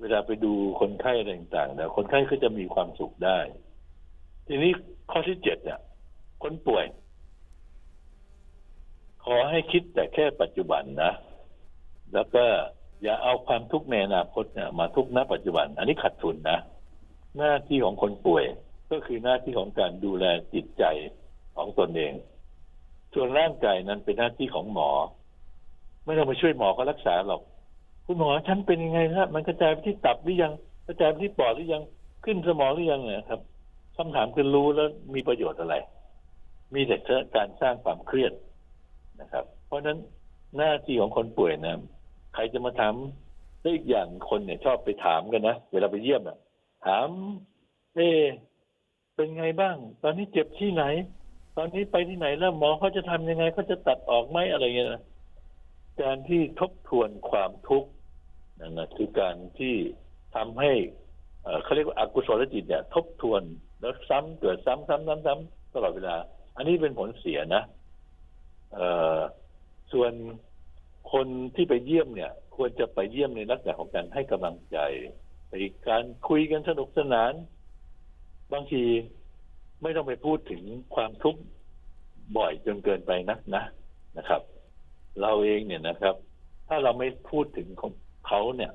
[0.00, 3.38] เวลาไปดูคนไข้อะไรต่างๆเนี่ยคนไข้ก็จะมีความสุขได้
[4.46, 4.72] ทีนี้
[5.10, 5.80] ข้อที่เจ็ดเนี่ย
[6.42, 6.84] คนป่วย
[9.24, 11.12] ขอให้คิดแต่แค่ปัจจุบันนะ
[12.14, 12.44] แล้วก็
[13.02, 16.58] อย่าเอาความทุกข์ในอนาคตเนี่ยมาทุกข์ณปัจจุบัน อันนี้ขัดทุนนะ
[17.38, 18.44] หน้าที่ของคนป่วย
[18.90, 20.84] ก็คือหน้าที่ของการดูแลจิตใจ
[21.56, 22.12] ของตนเอง
[23.14, 24.90] ส่วนร่างกายนั้นเป็นหน้าที่ของหมอ
[26.04, 27.42] ไม่ต้องมาช่วยหมอก็รักษาหรอก
[28.06, 30.52] คุณหมอฉันเป็นยังไงครับมันกระจายไปที่ตับหรือยัง
[30.86, 31.82] กระจายไปที่ปอดหรือยัง
[32.24, 33.40] ขึ้นสมองหรือยังเนี่ยครับ
[33.96, 35.74] คำถามคือรู้แล้วมีประโยชน์อะไร
[36.74, 36.96] มีแต่
[37.36, 38.32] การสร้างความเครียด
[39.20, 39.98] นะครับ เพราะฉะนั้น
[40.56, 41.74] หน้าที่ของคนป่วยนะ
[42.34, 42.94] ใครจะมาถาม
[43.60, 46.38] ได้อีกอย่างคนเนี่ย ชอบไปถามกันนะ เวลาไปเยี่ยมอะ
[46.84, 47.08] ถาม
[47.94, 48.08] เอ๊
[49.14, 50.84] เป็นไงบ้าง ตอนนี้เจ็บที่ไหน
[51.56, 55.02] ตอนนี้ไปที่ไหนแล้วหมอเขาจะทำยังไงเขาจะตัดออกไหมอะไรเงี้ยนะ
[56.02, 57.90] การที่ทบทวนความทุกข์
[58.60, 59.74] นั่นนะคือการที่
[60.36, 60.72] ทำให้
[61.42, 63.42] เอ่อเขาเรียกว่าอากุศลจิตเนี่ย ทบทวน
[63.80, 66.16] แล้วซ้ำเกิดซ้ำซ้ำซ้ำซ้ำตลอดเวลา
[66.56, 67.62] อันนี้เป็นผลเสียนะ
[68.74, 68.78] เอ
[69.18, 69.18] อ
[69.92, 70.12] ส่วน
[71.12, 74.78] คนที่ไปเยี่ยมเนี่ย ควรจะไปเยี่ยมในลักษณะของการให้กำลังใจ
[75.88, 77.32] การคุยกันสนุกสนาน
[78.52, 78.82] บางที
[79.82, 80.62] ไม่ต้องไปพูดถึง
[80.94, 81.40] ความทุกข์
[82.36, 83.62] บ่อยจนเกินไปนักนะ
[84.18, 84.42] นะครับ
[85.20, 86.14] เราเองเนี่ยนะครับ
[86.68, 87.92] ถ้าเราไม่พูดถึงของ
[88.26, 88.72] เขาเนี่ย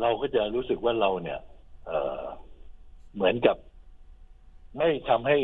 [0.00, 1.40] เราก็จะรู้สึกว่าเราเนี่ย
[1.86, 2.24] เออ
[3.14, 3.56] เหมือนกับ
[4.78, 5.36] ไม่ทำให้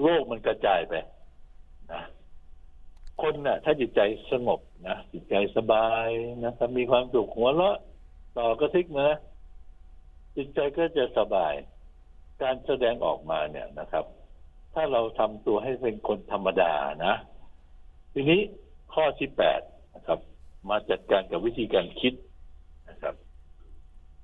[0.00, 0.94] โรคมันกระจายไป
[1.92, 2.02] นะ
[3.22, 4.00] คนน่ะ ถ้าจิตใจ
[4.32, 6.08] สงบนะจิตใจสบาย
[6.44, 7.76] นะครับมีความสุขหัวเราะ
[8.38, 9.10] ต่อกระซิกนะ
[10.36, 11.54] จิตใจก็จะสบาย
[12.42, 14.04] การแสดงออกมาเนี่ยนะครับ
[14.74, 16.72] ถ้าเราทำตัวให้เป็นคนธรรมดา
[17.06, 17.14] นะ
[18.12, 18.40] ทีนี้
[18.94, 19.60] ข้อที่แปด
[19.94, 20.18] นะครับ
[20.70, 22.14] มาจัดการกับวิธีการคิด
[22.90, 23.14] นะครับ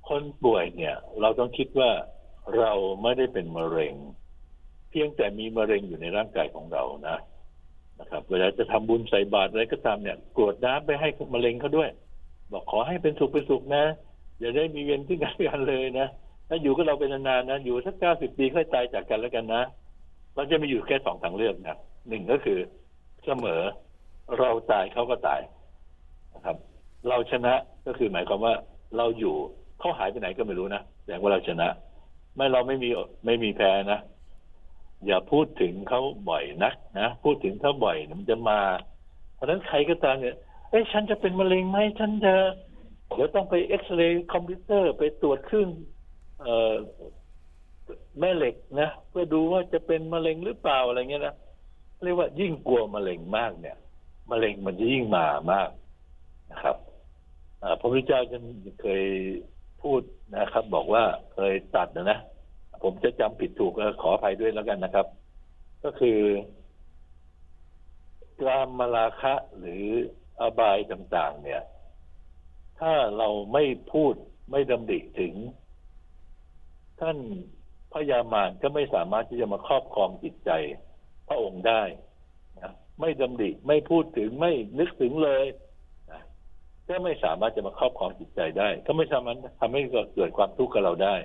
[0.08, 1.90] คนป่วยเนี่ย เราต้องคิดว่า
[2.56, 3.94] เราไม่ได้เป็นมะเร็ง
[4.90, 7.18] เพียงแต่มีมะเร็งอยู่ในร่างกายของเรานะ
[8.00, 11.90] นะครับ เวลาจะทำบุญใส่บาตรอะไรก็ตามเนี่ยกรวดน้ำไปให้มะเร็งเขาด้วย
[12.52, 13.84] บอกขอให้เป็นสุขเป็นสุขนะ
[14.40, 16.08] อย่าได้มีเวรที่กันและกันเลยนะ
[16.48, 19.62] ถ้าอยู่กับเราเป็นนานๆนะอยู่สักเก้าสิบปีค่อยตายจากกันแล้วกันนะ
[20.34, 21.76] เราจะมีอยู่แค่สองทางเลือกนะ
[22.08, 22.58] หนึ่งก็คือ
[23.24, 23.62] เสมอ
[24.38, 25.40] เราตายเขาก็ตาย
[26.34, 26.56] นะครับ
[27.08, 27.54] เราชนะ
[27.86, 28.54] ก็คือหมายความว่า
[28.96, 29.34] เราอยู่
[29.78, 31.68] เขาหายไปไหนก็ไม่รู้นะแสดงว่าเราชนะ
[32.36, 32.88] ไม่เราไม่มี
[33.26, 33.98] ไม่มีแพ้นะ
[35.06, 38.60] อย่าพูดถึงเขาบ่อยนักนะพูดถึงเขาบ่อยมันจะมา
[39.34, 40.36] เพราะฉะนั้นใครก็ตามเนี่ย
[40.70, 42.34] เอ้ยฉันจะเป็นมะเร็งไหมฉันจะ
[43.14, 45.68] เดี๋ยวต้องไปเอ็กซเรย์คอมพิวเตอร์ไปตรวจเครื่อง
[46.40, 46.74] เอ่อ
[48.18, 51.34] แม่เหล็กนะ เพื่อดูว่าจะเป็นมะเร็งหรือเปล่าอะไรเงี้ยนะ
[52.02, 53.76] เรียกว่ายิ่งกลัวมะเร็งมากเนี่ย
[54.30, 55.68] มะเร็งมันจะยิ่งมามาก
[56.52, 56.76] นะครับ
[57.80, 58.38] พระพุทธเจ้าจะ
[58.82, 59.04] เคย
[59.82, 60.00] พูด
[60.36, 61.02] นะครับ บอกว่า
[61.34, 62.18] เคยตัดนะนะ
[62.82, 65.06] ผมจะจำผิดถูกขออภัยด้วยแล้วกันนะครับ
[65.84, 66.18] ก็คือ
[68.40, 69.84] กามมาราคะหรือ
[70.40, 71.62] อบายต่าง ๆ เนี่ย
[72.80, 74.14] ถ้าเราไม่พูด
[74.50, 75.34] ไม่ดำดิถึง
[77.00, 77.18] ท่าน
[77.92, 80.50] พญามารก็ไม่สามารถที่จะมาครอบครองจิตใจ
[81.28, 81.82] พระองค์ได้
[82.60, 85.44] นะไม่ดำดิไม่พูดถึงไม่นึกถึงเลย
[86.10, 86.22] นะ
[86.88, 89.80] ก็ไม่สามารถจะมาครอบครองจิตใจได้ ก็ไม่สามารถทำให้
[90.14, 91.16] เกิดความทุกข์กับเราได้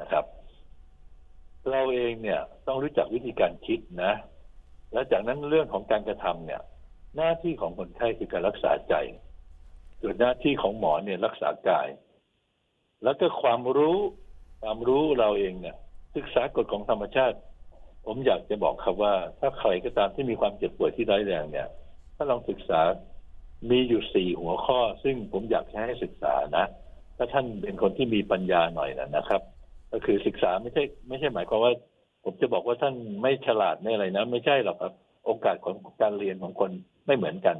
[0.00, 0.24] นะครับ
[1.70, 4.12] เราเองเนี่ยต้องรู้จักวิธีการคิดนะ
[4.92, 6.62] แล้วจากนั้นเรื่องของการกระทำเนี่ย
[7.16, 8.94] หน้าที่ของคนไข้คือการรักษาใจ
[10.00, 11.88] ส่วนหน้าที่ของหมอเนี่ยรักษากาย
[13.04, 13.98] แล้วก็ความรู้
[14.62, 15.76] ความรู้เราเองเนี่ย
[16.16, 17.38] ศึกษากฎของธรรมชาติ
[18.06, 21.68] ผมอยากจะบอกครับว่า ถ้าใครก็ตามที่มีความเจ็บป่วยที่ร้ายแรงเนี่ย
[22.16, 22.80] ถ้าลองศึกษา
[23.70, 26.66] มีอยู่สี่หัวข้อ ซึ่งผมอยากให้ศึกษานะ
[27.16, 29.42] ถ้าท่านเป็นคนที่มีปัญญาหน่อยนะนะครับ
[29.92, 31.72] ก็คือศึกษาไม่ใช่ ไม่ใช่หมายความว่า
[32.24, 34.92] ผมจะบอกว่าท่านไม่ฉลาดไม่อะไรนะ ไม่ใช่หรอกครับ
[35.24, 36.70] โอกาสของการเรียนของคน
[37.06, 37.56] ไม่เหมือนกัน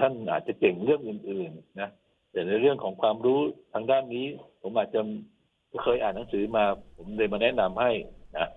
[0.00, 1.90] ท่านอาจจะเก่งเรื่องอื่นๆนะ
[2.32, 3.40] แต่ในเรื่องของความรู้
[3.72, 4.26] ทางด้านนี้
[4.62, 5.00] ผมอาจจะ
[5.82, 6.64] เคยอ่านหนังสือมา
[6.96, 7.92] ผมเลยมาแนะนำให้
[8.36, 8.48] นะ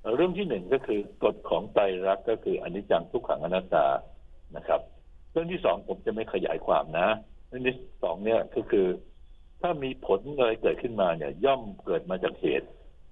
[0.00, 3.86] เอ่อเรื่องที่หนึ่งก็คือกฎของไตรลักษณ์ก็คืออนิจจังทุกขังอนัตตา
[4.56, 4.80] นะครับ
[5.30, 7.08] เรื่องที่สองผมจะไม่ขยายความนะ
[7.48, 8.86] เรื่องที่สองเนี่ยก็คือ
[9.60, 12.68] ถ้ามีผลอะไรเกิดขึ้นมาเนี่ย ย่อมเกิดมาจากเหตุ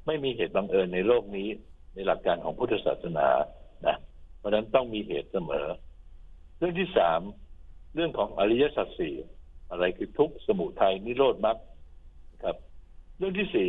[0.06, 1.48] ไม่มีเหตุบังเอิญในโลกนี้
[1.94, 3.28] ในหลักการของพุทธศาสนา
[3.86, 3.96] นะ
[4.38, 5.66] เพราะฉะนั้นต้องมีเหตุเสมอ
[6.62, 7.20] เรื่องที่สาม
[7.94, 9.14] เรื่องของอริยสัจสี่
[9.70, 11.56] อะไรคือทุกสมุทัยนิโรธมรรค
[12.44, 12.56] ครับ
[13.18, 13.68] เรื่องที่สี่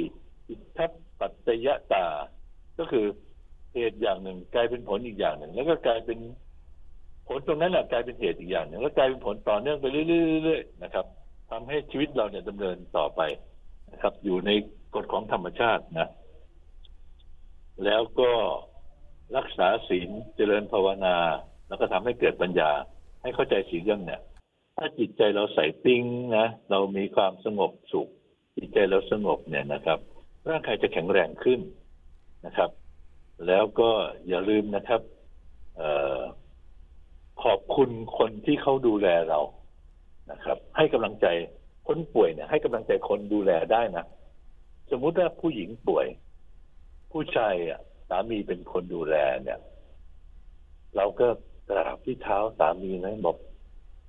[0.49, 2.05] อิทธัปปัจจยตา
[2.77, 3.05] ก็คือ
[3.73, 6.19] เหตุอย่างหนึ่ง กลายเป็นผลอีกอย่างหนึ่ง แล้วก็กลายเป็น
[7.27, 11.05] ผลตรงนั้นแหละกลายเป็นเหตุอีกอย่างหนึ่งแล้วกลายเป็นผลต่อเนื่องไปเรื่อยๆนะครับ
[11.51, 13.21] ทำให้ชีวิตเราเนี่ยดำเนินต่อไป
[13.91, 14.51] นะครับ อยู่ใน
[14.95, 16.09] กฎของธรรมชาตินะ
[17.85, 18.31] แล้วก็
[19.37, 21.15] รักษาศีลเจริญภาวนา
[21.73, 22.71] แล้วก็ทำให้เกิดปัญญา
[23.21, 24.21] ให้เข้าใจสี่เรื่องเนี่ย
[24.77, 26.03] ถ้าจิตใจเราใส่ปิ้ง
[26.37, 28.09] นะ เรามีความสงบสุข
[28.57, 29.99] จิตใจเราสงบเนี่ยนะครับ
[30.49, 31.59] ร่างกายจะแข็งแรงขึ้น
[32.45, 32.69] นะครับ
[33.47, 33.89] แล้วก็
[34.27, 35.01] อย่าลืมนะครับ
[35.79, 35.81] อ
[36.19, 36.21] อ
[37.43, 39.39] ขอบคุณคนที่เขาดูแลเรา
[40.31, 41.27] นะครับ ให้กำลังใจ
[41.87, 44.05] คนป่วยเนี่ย ให้กำลังใจคนดูแลได้นะ
[44.91, 46.07] สมมุติว่าผู้หญิงป่วย
[47.11, 49.59] ผู้ชายอะสามีเป็นคนดูแลเนี่ย
[50.97, 51.27] เราก็
[51.69, 53.37] กราบที่เท้าสามีนะบอก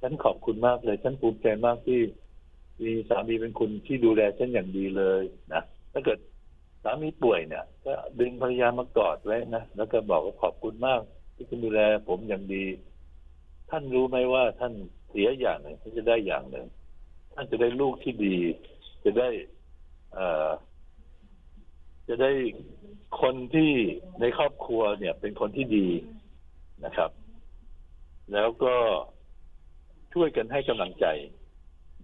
[0.01, 2.01] ฉันขอบคุณมากเลยฉันภูมิใจมากที่
[2.83, 5.63] มีสามีเป็นคนที่ดูแลฉันอย่างดีเลยนะ
[5.93, 6.19] ถ้าเกิด
[6.83, 11.01] สามีป่วยเนี่ย ก็ดึงภรรยามากอดไว้นะแล้วก็บอกว่าขอบคุณมาก
[11.35, 12.65] ที่คุณดูแลผมอย่างดี
[13.71, 14.73] ท่านรู้ไหมว่าท่าน
[15.11, 16.67] เสียอย่างหนึ่งท่านจะได้อย่างหนึ่ง
[17.35, 18.37] ท่านจะได้ลูกที่ดี
[19.05, 19.29] จะได้
[20.13, 20.51] เอ่อ
[22.09, 22.33] จะได้
[23.21, 23.71] คนที่
[24.21, 25.89] ในครอบครัวเนี่ย เป็นคนที่ดี
[26.85, 27.11] นะครับ
[28.33, 28.75] แล้วก็
[30.13, 31.07] ช่วยกันให้กำลังใจ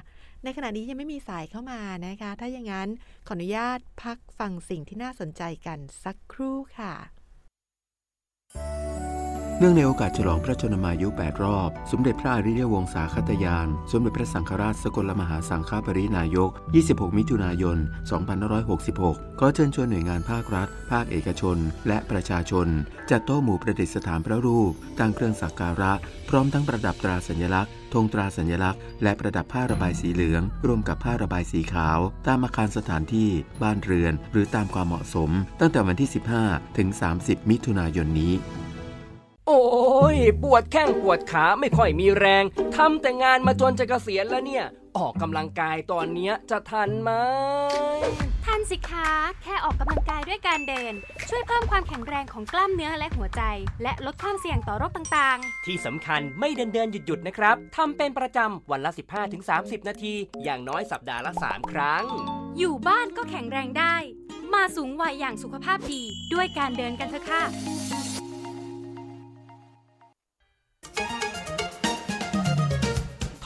[0.43, 2.89] ในขณะนี้ยังไม่มีสายเข้ามานะคะ ถ้าอย่างนั้น
[3.27, 6.93] ขออนุญาตพักฟังสิ่งที่น่าสนใจกันสักครู่ค่ะ
[9.59, 16.49] เนื่องในโอกาสฉลองพระชนมายุ 8 รอบ สมเด็จพระอริยวงศาคตยาน สมเด็จพระสังฆราชสกลมหาสังฆปรินายก
[16.83, 17.77] 26 มิถุนายน
[18.57, 22.67] 2566 ขอเชิญชวนหน่วยงานภาครัฐ ภาคเอกชน และประชาชน
[23.09, 25.93] จัดโต๊ะหมู่ประดิษฐานพระรูป ตั้งเครื่องสักการะ
[26.29, 33.29] พร้อมทั้งประดับตราสัญลักษณ์ธงตราสัญลักษณ์ และประดับผ้าระบายสีเหลือง ร่วมกับผ้าระบายสีขาว ตามอาคารสถานที่
[33.63, 36.09] บ้านเรือน หรือตามความเหมาะสม ตั้งแต่วันที่
[36.43, 36.87] 15 ถึง
[37.19, 38.35] 30 มิถุนายนนี้
[39.47, 39.61] โอ้
[40.15, 42.43] ยปวดแข้งปวดขาไม่ค่อยมีแรง
[42.75, 44.65] ทำแต่งานมาจนจะเกษียณแล้วเนี่ย
[44.97, 47.11] ออกกำลังกายตอนเนี้ยจะทันไหม
[48.45, 49.09] ทันสิคะ
[49.43, 50.93] แค่ออกกำลังกายด้วยการเดิน
[51.29, 53.41] ช่วยเพิ่มความแข็งแรงของกล้ามเนื้อและหัวใจ
[53.83, 58.91] และลดความเสี่ยงต่อโรคต่างที่สำคัญไม่เดินเดินหยุดหยุดๆนะครับทำเป็นประจำวันละ
[59.39, 63.95] 15-30 นาที อย่างน้อยสัปดาห์ละ 3 ครั้งๆอยู่บ้านก็แข็งแรงได้
[64.53, 67.43] มาสูงวัยอย่างสุขภาพดี ด้วยการเดินกันเถอะค่ะ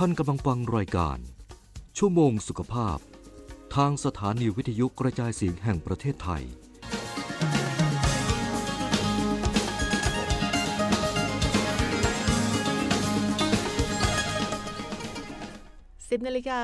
[0.03, 1.17] ท่านกำลังฟังรายการ
[1.97, 2.97] ชั่วโมงสุขภาพ
[3.75, 6.43] ทางสถานีวิทยุกระจายเสียงแห่งประเทศไทย
[16.11, 16.59] 10นาฬิกา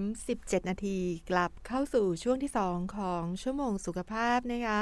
[0.00, 0.98] 37 นาที
[1.30, 4.80] กลับเข้าสู่ช่วงที่ 2 ของชั่วโมงสุขภาพนะคะ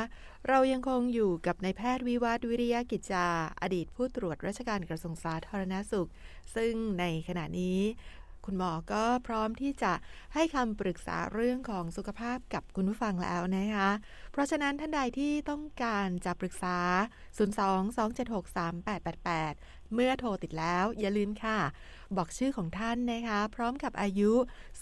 [0.49, 3.27] เรายังคงอยู่กับนายแพทย์วิวัฒวิริยะกิจจา
[3.63, 6.09] อดีตผู้ตรวจราชการกระทรวงสาธารณสุข
[6.57, 7.81] ซึ่งในขณะนี้
[8.47, 9.93] คุณหมอก็พร้อมที่จะ
[10.35, 13.91] ให้คำปรึกษาเรื่องของสุขภาพกับคุณผู้ฟังแล้วนะคะ
[14.33, 16.79] เพราะฉะนั้นท่านใดที่ต้องการจะปรึกษา
[18.99, 21.59] 02-276-3888 เมื่อโทรติดแล้วอย่าลืมค่ะ
[22.17, 24.33] บอกชื่อของท่านนะคะ พร้อมกับอายุ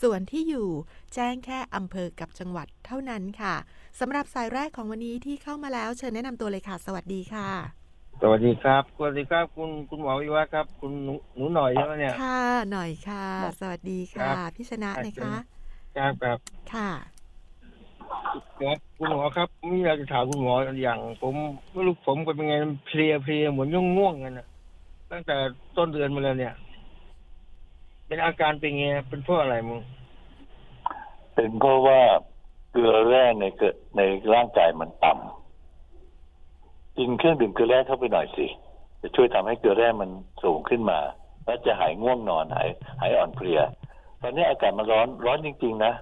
[0.02, 0.68] ส่วนที่อยู่
[1.14, 3.54] แจ้งแค่อำเภอกับจังหวัดเท่านั้นค่ะ
[4.00, 7.48] สำหรับสายแรกของวันนี้ที่เข้ามาแล้วเชิญแนะนำตัวเลยค่ะ สวัสดีค่ะ
[8.22, 13.24] สวัสดีครับสวัสดีครับ คุณคุณหมอวิวัฒน์ครับ คุณหนูหนูหน่อยใช่ไหมเนี่ยค่ะหน่อยค่ะ
[13.60, 15.34] สวัสดีค่ะครับพี่ชนะนะคะ
[15.96, 16.38] ครับครับ
[16.74, 16.90] ค่ะ
[18.60, 21.34] ครับคุณหมอครับมีอยากจะถามคุณหมออย่างผม
[21.72, 22.54] ไม่รู้ผมเป็นไง
[22.86, 24.46] เพลียเพลียเหมือนง่วงง่วงๆกันนะ
[25.12, 25.36] ตั้งแต่
[25.76, 26.54] ต้นเดือนมาแล้วเนี่ย
[28.08, 29.80] เป็นอาการเป็นไงเป็นเพราะอะไรมึง
[31.34, 32.00] เป็นเพราะว่า
[32.72, 34.00] เกลือแร่ในเกิดใน
[34.34, 38.46] ร่างกายมันต่ำกินเครื่องดื่มเกลือแร่เข้าไปหน่อยสิ
[39.00, 40.10] จะช่วยทำให้เกลือแร่มัน
[40.44, 40.98] สูงขึ้นมา
[41.44, 42.68] แล้วจะหายง่วงนอนหาย
[43.00, 43.60] หายอ่อนเพลีย
[44.20, 45.92] ตอนนี้อากาศมันร้อนร้อนจริง ๆ นะ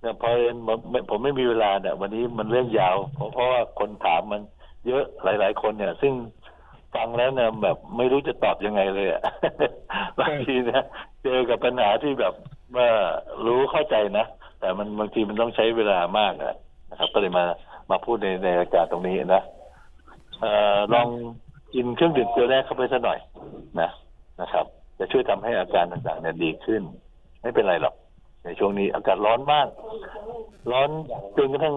[0.00, 0.78] แต่ยพอเอิญผม
[1.10, 4.42] ผมไม่มีเวลาเนี่ย วันนี้มันเรื่องยาว เพราะเพราะว่าคนถามมัน
[4.86, 6.12] เยอะหลาย ๆ คนเนี่ย ซึ่ง
[6.94, 9.22] ฟังแล้วเนี่ยแบบไม่รู้จะตอบยังไงเลยอะ
[10.20, 10.82] บางทีนะ
[11.22, 12.34] เจอกับปัญหาที่แบบ
[12.76, 12.88] ว่า
[13.46, 14.26] รู้เข้าใจนะ
[14.60, 16.54] แต่มันบางทีมันต้องใช้เวลามากอะ
[16.90, 17.44] นะครับก็เลยมา
[17.90, 19.42] มาพูดในในรายการตรงนี้นะ
[20.40, 21.08] เอ่อลอง
[21.74, 23.18] กินเครื่องดื่มเกลือแร่เข้าไปสักหน่อย
[23.80, 23.90] นะ
[24.40, 24.66] นะครับ
[24.98, 26.82] จะช่วยทำให้อาการต่างๆเนี่ยดีขึ้น
[27.42, 27.94] ไม่เป็นไรหรอก
[28.44, 29.68] ในช่วงนี้อากาศร้อนมาก
[30.70, 30.90] ร้อน
[31.36, 31.76] จนกระทั่ง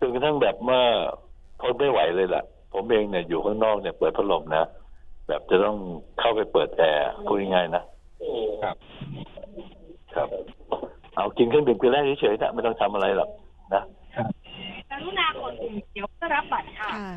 [0.00, 0.82] จนกระทั่งแบบว่า
[1.60, 4.64] ทนไม่ไหวเลยล่ะ ผมเองเนี่ยอยู่ข้างนอกเนี่ยเปิดพัดลมนะ
[5.28, 5.76] แบบจะต้อง
[6.20, 7.82] เข้าไปเปิดแอร์พูดง่ายๆนะ
[8.62, 8.76] ครับ
[10.14, 10.28] ครับ
[11.16, 13.30] เอากินเครื่องดื่มเกลือแร่เฉยๆนะไม่ต้องทำอะไรหรอก
[13.74, 13.82] นะ
[14.90, 17.10] กรุณากดปุ่มเดี๋ยวก็รับบัตรค่ะค่ะ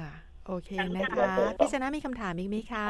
[0.47, 2.85] โอเคนะคะพี่ชนะมีคำถามอีกไหมคะ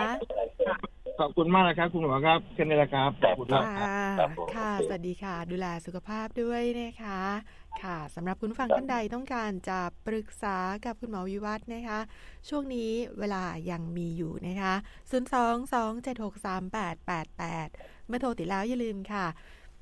[1.20, 7.22] ขอบคุณมากนะครับ คุณหมอครับแค่นี้แหละครับขอบคุณมากค่ะครับผมค่ะ สวัสดีค่ะ ดูแลสุขภาพด้วยนะคะ
[7.82, 12.00] ค่ะสำหรับคุณผู้ฟังท่านใดต้องการจะปรึกษากับคุณหมอวิวัฒน์นะคะ
[12.50, 14.74] ช่วงนี้เวลายังมีอยู่นะคะ
[15.12, 19.26] 0 2 2 7 6 3 8 8 8 เมื่อโทรติดแล้วอย่าลืมค่ะ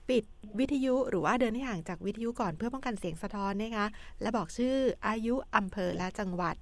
[0.10, 0.23] ปิด
[0.60, 3.86] วิทยุหรือว่าเดินให้ห่างจากวิทยุก่อนเพื่อป้องกันเสียงสะท้อนนะคะ
[4.21, 4.75] และบอกชื่อ
[5.08, 6.56] อายุอำเภอและจังหวัด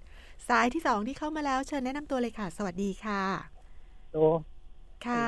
[0.47, 3.21] สายที่สองที่เข้ามาแล้วเชิญแนะนำตัวเลยค่ะ สวัสดีค่ะ
[4.11, 4.17] โต
[5.05, 5.23] ค่ะ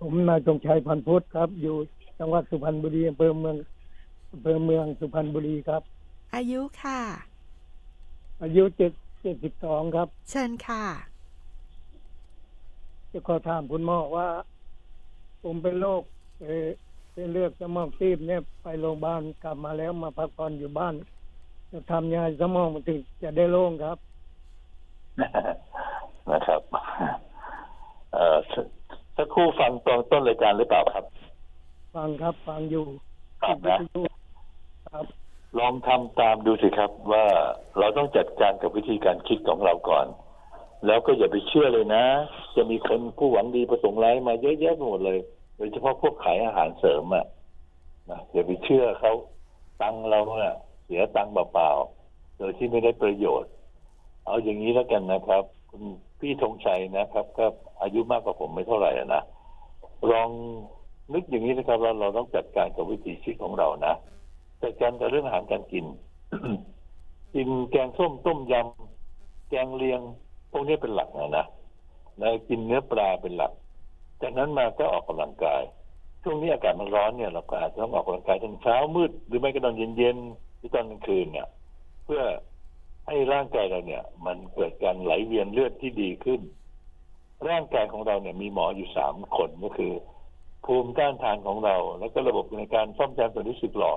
[0.00, 1.76] ผมนายจงชัยพันพุทธครับ อยู่
[2.18, 3.56] จังหวัดสุพรรณบุรีอำเภอเมือง
[4.34, 5.82] อำเภอเมืองสุพรรณบุรีครับ
[6.34, 7.00] อายุค่ะ
[8.42, 8.92] อายุเจ็ด
[9.22, 10.84] เจ็ดสิบสองครับ เชิญค่ะ
[13.10, 14.28] จะขอถามคุณหมอว่า
[15.42, 16.02] ผมเป็นโรค
[16.42, 16.66] เอ่อ
[17.12, 20.94] เส้นเลือดสมองตีบเนี่ยไปโรงพยาบาลกลับมาแล้วมาพักผ่อนอยู่บ้าน
[21.72, 23.98] จะทำยังไงสมองมันถึงจะได้โล่งครับ
[26.30, 26.62] นะครับ
[28.12, 28.54] เอ่อส
[29.16, 31.04] สักครู่ฟังตอนต้นรายการหรือเปล่าครับ
[31.94, 32.84] ฟังครับฟังอยู่
[33.42, 34.02] ครับนะวิทยุ
[34.94, 35.08] ครับ
[35.58, 37.24] ลองทำตามดูสิครับว่า
[37.78, 40.06] เราต้องจัดการกับวิธีการคิดของเราก่อน
[40.86, 42.04] แล้วก็อย่าไปเชื่อเลยนะ
[42.56, 45.18] จะมีคนผู้หวังดีประสงค์ร้ายมาเยอะแยะไปหมดเลย
[45.56, 47.26] โดยเฉพาะพวกขายอาหารเสริมอะ
[48.10, 49.12] นะอย่าไปเชื่อเขา
[49.82, 50.54] ตังเราเนี่ย
[50.84, 53.50] เสียตังเปล่าๆโดยที่ไม่ได้ประโยชน์
[54.26, 55.82] เอาอย่างนี้แล้วกันนะครับ คุณ
[56.20, 57.46] พี่ธงชัยนะครับก็
[57.82, 59.22] อายุมากกว่าผมไม่เท่าไหร่นะ
[60.10, 60.28] ลอง
[61.12, 63.94] นึกอย่างนี้นะครับว่าเราต้องจัดการกับวิถีชีวิตของเรานะ
[64.64, 65.86] จัดการกับเรื่องอาหารการกิน
[67.34, 70.00] กินแกงส้มต้มยำแกงเลียง
[70.50, 71.46] พวกนี้เป็นหลักนะนะ
[72.18, 73.52] แล้วกินเนื้อปลาเป็นหลัก
[74.22, 75.62] จากนั้นมาก็ออกกำลังกาย
[76.22, 81.48] ช่วงนี้อากาศมันร้อนเนี่ยเราก็อาจจะต้องออกกำลังกายตอนเช้ามืด หรือไม่ก็ตอนเย็นๆหรือตอนกลางคืนเนี่ย
[82.04, 82.22] เพื่อ
[83.06, 86.40] ให้ร่างกายเราเนี่ย มันเกิดการไหลเวียนเลือดที่ดีขึ้น
[87.48, 89.92] ร่างกายของเราเนี่ย มีหมออยู่สามคนก็คือ
[90.64, 93.94] ภูมิต้านทานของเรา แล้วก็ระบบในการซ่อมแซมส่วนที่สึกหรอ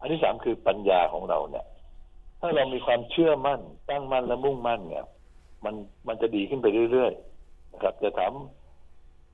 [0.00, 1.66] อันที่สามคือปัญญาของเราเนี่ย
[2.40, 5.04] ถ้าเรามีความเชื่อมั่น ตั้งมั่นและมุ่งมั่นเนี่ย
[5.64, 5.74] มัน
[6.08, 8.32] มันจะดีขึ้นไปเรื่อยๆนะครับ จะถาม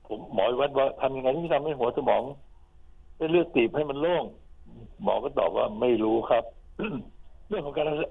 [0.07, 2.23] ผมหมอวัดว่าทำยังไงที่ทำให้หัวสมอง
[3.17, 4.23] ได้เลือดตีบให้มันโล่ง
[5.03, 6.43] หมอก็ตอบว่าไม่รู้ครับ
[7.49, 8.09] เรื่องของการรักษา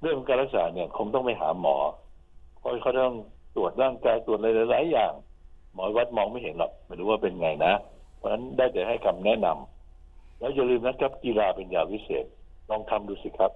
[0.00, 1.76] เรื่องของการรักษาเนี่ยคงต้องไปหาหมอ
[2.58, 3.14] เพราะเขาต้อง
[3.56, 5.12] ตรวจร่างกายตรวจอะไรหลายๆอย่าง
[5.74, 7.72] หมอวัดมองไม่เห็นหรอกไม่รู้ว่าเป็นไงนะ
[8.18, 9.75] เพราะฉะนั้นได้แต่ให้คำแนะนำ
[10.38, 12.24] แล้วอย่าลืมนะครับกีฬาเป็นยาวิเศษ
[12.68, 13.52] ลองทำดูสิครับ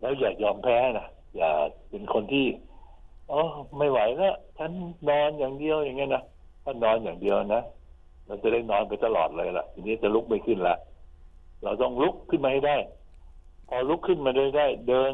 [0.00, 1.50] แล้วอย่ายอมแพ้นะอย่า
[1.90, 2.46] เป็นคนที่
[3.30, 3.40] อ๋อ
[3.78, 4.70] ไม่ไหวแล้วฉัน
[5.08, 6.22] นอนอย่างเดียวอย่างเงี้ยนะ
[6.64, 7.62] ถ้านอนอย่างเดียวนะ
[8.26, 10.76] เราจะได้นอนไปตลอดเลยล่ะ ทีนี้จะลุกไม่ขึ้นละ
[11.62, 12.76] เราต้องลุกขึ้นมาให้ได้
[13.68, 15.12] พอลุกขึ้นมาได้ได้ เดิน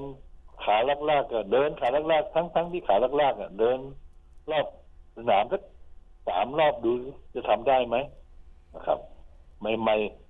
[0.64, 3.78] ขาลากๆก็เดินขาลากๆทั้งทั้งที่ขาลากๆอะ เดิน
[4.50, 4.66] รอบ
[5.16, 5.62] สนามสัก
[6.28, 6.92] สามรอบดู
[7.34, 7.96] จะทำได้ไหม
[8.74, 8.98] นะครับ
[9.60, 10.25] ใหม่ๆ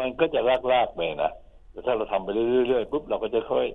[0.00, 0.40] มันก็จะ
[0.72, 1.30] ลากๆไปนะ
[1.70, 3.66] แต่ถ้าเราทำไปเรื่อยๆปุ๊บเราก็จะค่อย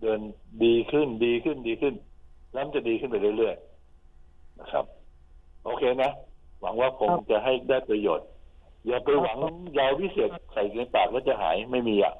[0.00, 0.20] เดิน
[0.64, 1.94] ดีขึ้นดีขึ้นดีขึ้น
[2.52, 4.84] แล้วมันจะดีขึ้นไปเรื่อยๆนะครับ
[5.64, 6.10] โอเคนะ
[6.60, 8.28] หวังว่าคงจะให้ได้ประโยชน์
[8.86, 9.38] อย่าไปหวัง
[9.78, 12.14] ยาวิเศษใส่ในปากแล้วจะหายไม่มีอะ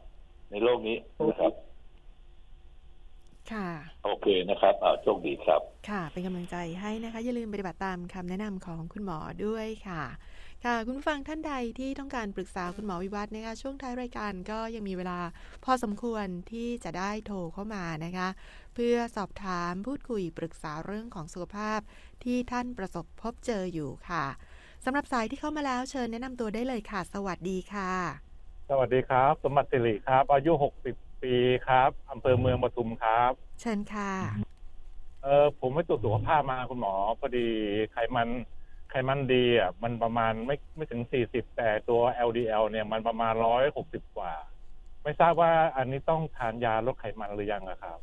[0.50, 0.96] ในโลกนี้
[1.28, 1.52] นะครับ
[3.52, 3.68] ค่ะ
[4.04, 10.02] โอเคนะครับอ่าโชคดีครับ ค่ะ เป็นกำลังใจให้นะคะ อย่าลืมปฏิบัติตามคำแนะนำของคุณหมอด้วยค่ะ
[10.64, 15.20] ค่ะคุณผู้ฟังท่านใดที่ต้องการปรึกษาคุณหมอวิวัฒน์นะคะช่วงท้ายรายการก็ยังมีเวลา
[15.64, 18.28] พอสมควรที่จะได้โทรเข้ามานะคะ
[18.74, 21.80] เพื่อสอบถามพูดคุยปรึกษาเรื่องของสุขภาพ
[22.24, 24.24] ที่ท่านประสบพบเจออยู่ค่ะ
[24.84, 27.92] สำหรับสายที่เข้ามาแล้วเชิญแนะนำตัวได้เลยค่ะ สวัสดีค่ะ
[28.70, 31.34] สวัสดีครับ สมบัติสิริครับ อายุหกสิบปี
[31.66, 34.12] ครับอำเภอเมืองปทุมครับ เชิญค่ะ
[35.22, 37.46] เออผมไปตรวจสุขภาพมาคุณหมอพอดี
[37.92, 38.28] ไขมัน
[38.92, 44.32] ไขมันดีอะมันประมาณไม่ไม่ถึงสี่สิบแต่ตัว LDL เนี่ยมันประมาณร้อยหกสิบกว่า
[45.02, 47.98] ไม่ทราบว่าอันนี้ต้องทานยาลดไขมันหรือยังอะครับ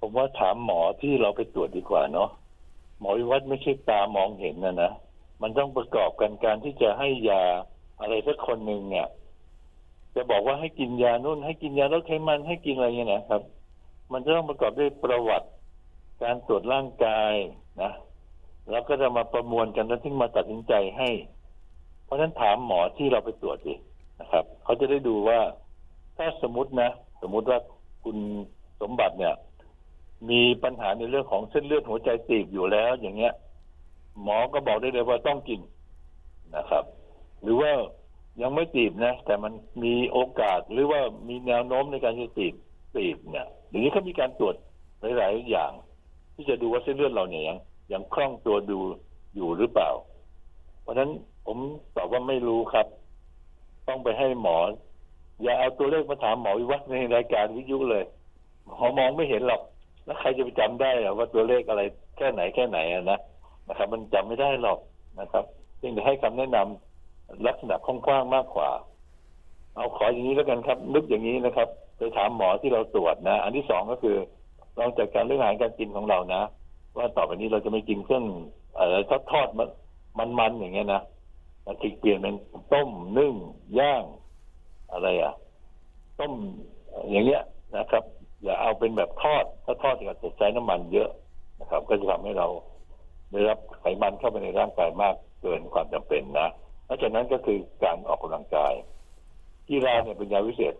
[0.00, 2.30] ผมว่าถามหมอที่เราไปตรวจดีกว่าเนาะ
[3.00, 4.92] หมอวิวัฒน์ไม่ใช่ตามองเห็นนะนะ
[5.42, 7.44] มันต้องประกอบกันการที่จะให้ยา
[8.00, 9.06] อะไรสักคนหนึ่งเนี่ย
[10.14, 13.42] จะบอกว่าให้กินยานู่น ให้กินยาลดไขมันให้กินอะไรเงี้ยนะครับ
[14.12, 15.48] มันจะต้องประกอบด้วยประวัติ
[16.22, 17.32] การตรวจร่างกาย
[17.82, 17.92] นะ
[18.70, 21.10] แล้วก็จะมาประมวลกันแล้วถึงมาตัดสินใจให้
[22.04, 23.74] เพราะฉะนั้นถามหมอที่เราไปตรวจดิ
[24.20, 25.38] นะครับเขาจะได้ดูว่า
[26.16, 26.90] ถ้าสมมตินะ
[27.22, 27.58] สมมุติว่า
[28.04, 28.16] คุณ
[28.80, 29.34] สมบัติเนี่ย
[30.30, 33.34] มีปัญหาในเรื่องของเส้นเลือดหัวใจตีบอยู่แล้ว อย่างเงี้ย
[34.22, 35.60] หมอก็บอกได้เลยว่าต้องกิน
[36.56, 36.84] นะครับ
[37.42, 37.72] หรือว่า
[38.42, 39.52] ยังไม่ตีบนะ แต่มัน
[39.84, 42.54] มีโอกาสหรือว่ามีแนวโน้มในการจะตีบ
[42.96, 44.54] ตีบเนี่ยเดี๋ยวนี้เขามีการตรวจ
[45.00, 45.72] หลาย ๆ อย่าง
[46.34, 47.58] ที่จะดูว่าเส้นเลือดเราเนี่ยยัง
[47.92, 48.78] ยังคล่องตัวดู
[49.34, 49.90] อยู่หรือเปล่า
[50.82, 51.10] เพราะฉะนั้น
[51.46, 51.58] ผม
[51.96, 52.86] ตอบว่าไม่รู้ครับ
[53.88, 54.56] ต้องไปให้หมอ
[55.42, 58.04] อย่าเอาตัวเลขมาถามหมอวิวัฒน์ในรายการวิทยุเลย
[58.66, 59.62] หมอมองไม่เห็นหรอก
[60.04, 61.82] แล้วใครจะไปจำได้หรอว่าตัวเลขอะไร
[62.16, 63.18] แค่ไหนแค่ไหนอะนะ
[63.68, 64.78] นะครับ มันจำไม่ได้หรอก
[65.20, 65.44] นะครับ
[65.80, 68.70] จึงจะให้คำแนะนำลักษณะกว้างๆมากกว่า
[69.74, 74.16] เอาขออย่างนี้แล้วกันครับ นึกอย่างนี้นะครับไปถามหมอที่เราตรวจนะ อันที่สองก็คือ
[74.78, 76.42] ลองจัดการเรื่องอาหารการกินของเรานะ
[76.96, 78.24] ว่าต่อไปนี้เราจะไม่กินเครื่อง
[78.76, 79.64] อะไรทอดทอดมั
[80.26, 81.02] นมันๆอย่างเงี้ยนะ
[81.62, 82.36] แต่ทิ้เปลี่ยนเป็น
[82.72, 83.34] ต้มนึ่ง
[83.78, 84.04] ย่าง
[84.92, 85.34] อะไรอะ
[86.20, 86.32] ต้ม
[87.10, 87.42] อย่างเงี้ย
[87.76, 88.04] นะครับ
[88.42, 91.10] อย่าเอาเป็นแบบทอด ถ้าทอดจะใช้น้ำมันเยอะ
[91.60, 92.48] นะครับ ก็จะทำให้เรา
[93.30, 96.48] ได้รับไขมันเข้าไปในร่างกายมากเกินความจำเป็นนะ
[96.88, 98.74] ราะฉะนั้นก็คือการออกกำลังกาย
[99.68, 100.74] กีฬาเนี่ยเป็นยาวิเศษ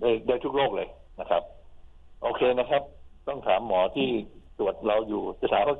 [0.00, 0.88] ได้ได้ทุกโรคเลย
[1.20, 1.42] นะครับ
[2.22, 2.82] โอเคนะครับ
[3.28, 4.08] ต้องถามหมอที่
[4.58, 5.76] ตรวจเราอยู่จะถามว่า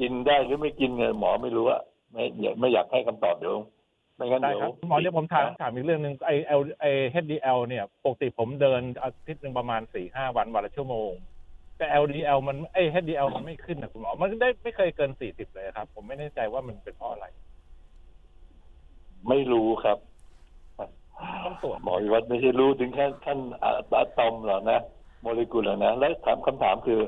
[0.00, 3.56] กินได้หรือไม่กินเนี่ยหมอไม่รู้อะไม่อยากไม่อยากให้คำตอบเดี๋ยว
[4.16, 11.12] ไม่งั้นได้เดี๋ยวครับหมอเดี๋ยวผมถามถามอีกเรื่องหนึ่งไอเอลไอ HDL เนี่ย ปกติผมเดินอาทิตย์หนึ่งประมาณสี่ห้าวันวันละชั่วโมง
[11.78, 17.26] แต่ LDL มันไอ HDL มันไม่ขึ้นนะคุณหมอ มันได้ไม่เคยเกินสี่สิบเลยครับ ผมไม่แน่ใจว่ามันเป็นเพราะอะไร
[19.28, 19.98] ไม่รู้ครับ
[21.44, 24.80] ต้องตรวจหมอวิวัฒน์ไม่ใช่รู้ถึงขั้นขั้นอะอะตอมหรอกนะ
[25.22, 27.00] โมเลกุลหรอกนะ และถามคำถามคือ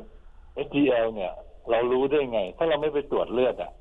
[0.66, 1.32] HDL เนี่ย
[1.70, 3.72] เรารู้ได้ไง ถ้าเราไม่ไปตรวจเลือดอะ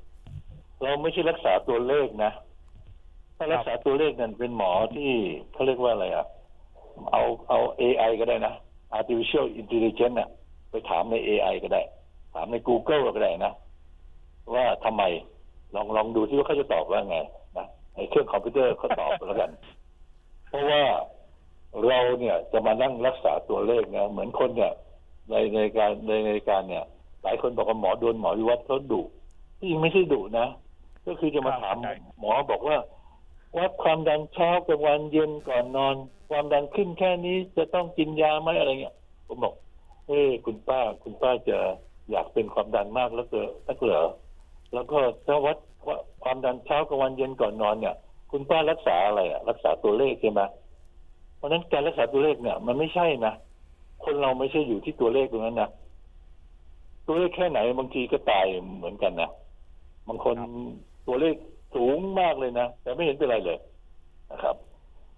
[0.82, 2.32] เราไม่ใช่รักษาตัวเลขนะ
[3.36, 5.10] ถ้ารักษาตัวเลขนั่นเป็นหมอที่
[5.52, 6.26] เขาเรียกว่าอะไรอะ
[7.12, 8.54] เอาเอา AI ก็ได้นะ
[8.98, 10.28] artificial intelligence น่ะ
[10.70, 11.82] ไปถามใน AI ก็ได้
[12.34, 13.52] ถามใน Google ก็ได้นะ
[14.54, 15.02] ว่าทำไม
[15.74, 17.18] ลองลองดูที่ว่าเขาจะตอบว่าไง
[17.58, 19.50] นะไอ้เครื่องคอมพิวเตอร์เขาตอบแล้วกัน
[20.48, 20.82] เพราะว่า
[21.88, 24.72] เราเนี่ยจะมานั่งรักษาตัวเลขนะเหมือนคนเนี่ย
[25.28, 26.84] ในในการในในการเนี่ย
[27.22, 29.02] หลายคนบอกว่าหมอโดนหมอวิวัฒน์เขาดุ
[29.58, 30.46] ที่จริงไม่ใช่ดุนะ
[31.06, 32.76] ก็คือจะมาถามครับหมอบอกว่า
[33.58, 35.96] วัดความดันเช้ากลางวันเย็นก่อนนอน
[36.30, 38.94] ความดันขึ้นแค่นี้จะต้องกินยาไหมอะไรเงี้ย
[39.26, 39.54] ผมบอก
[40.08, 41.58] เอ้คุณป้า คุณป้าจะ
[42.10, 44.02] อยากเป็นความดันมากแล้วเกิดนักเหรอ
[44.74, 45.56] แล้วก็ถ้าวัด
[45.86, 47.94] ว่าความดันเช้ากลางวันเย็นก่อนนอนเนี่ย
[48.30, 50.40] คุณป้ารักษาอะไรอะรักษาตัวเลขใช่ไหม
[51.36, 53.34] เพราะฉะนั้นการรักษาตัวเลขเนี่ย มันไม่ใช่นะ
[54.04, 55.70] คนเราไม่ใช่อยู่ที่ตัวเลขตรงนั้นนะ
[57.06, 58.44] ตัวเลขแค่ไหนบางทีก็ตาย
[58.78, 59.30] เหมือนกันนะ
[60.08, 60.36] บางคน
[61.06, 61.34] ตัวเลข
[61.74, 63.58] สูงมากเลยนะแต่ไม่เห็นเป็นไรเลย
[64.32, 64.56] นะครับ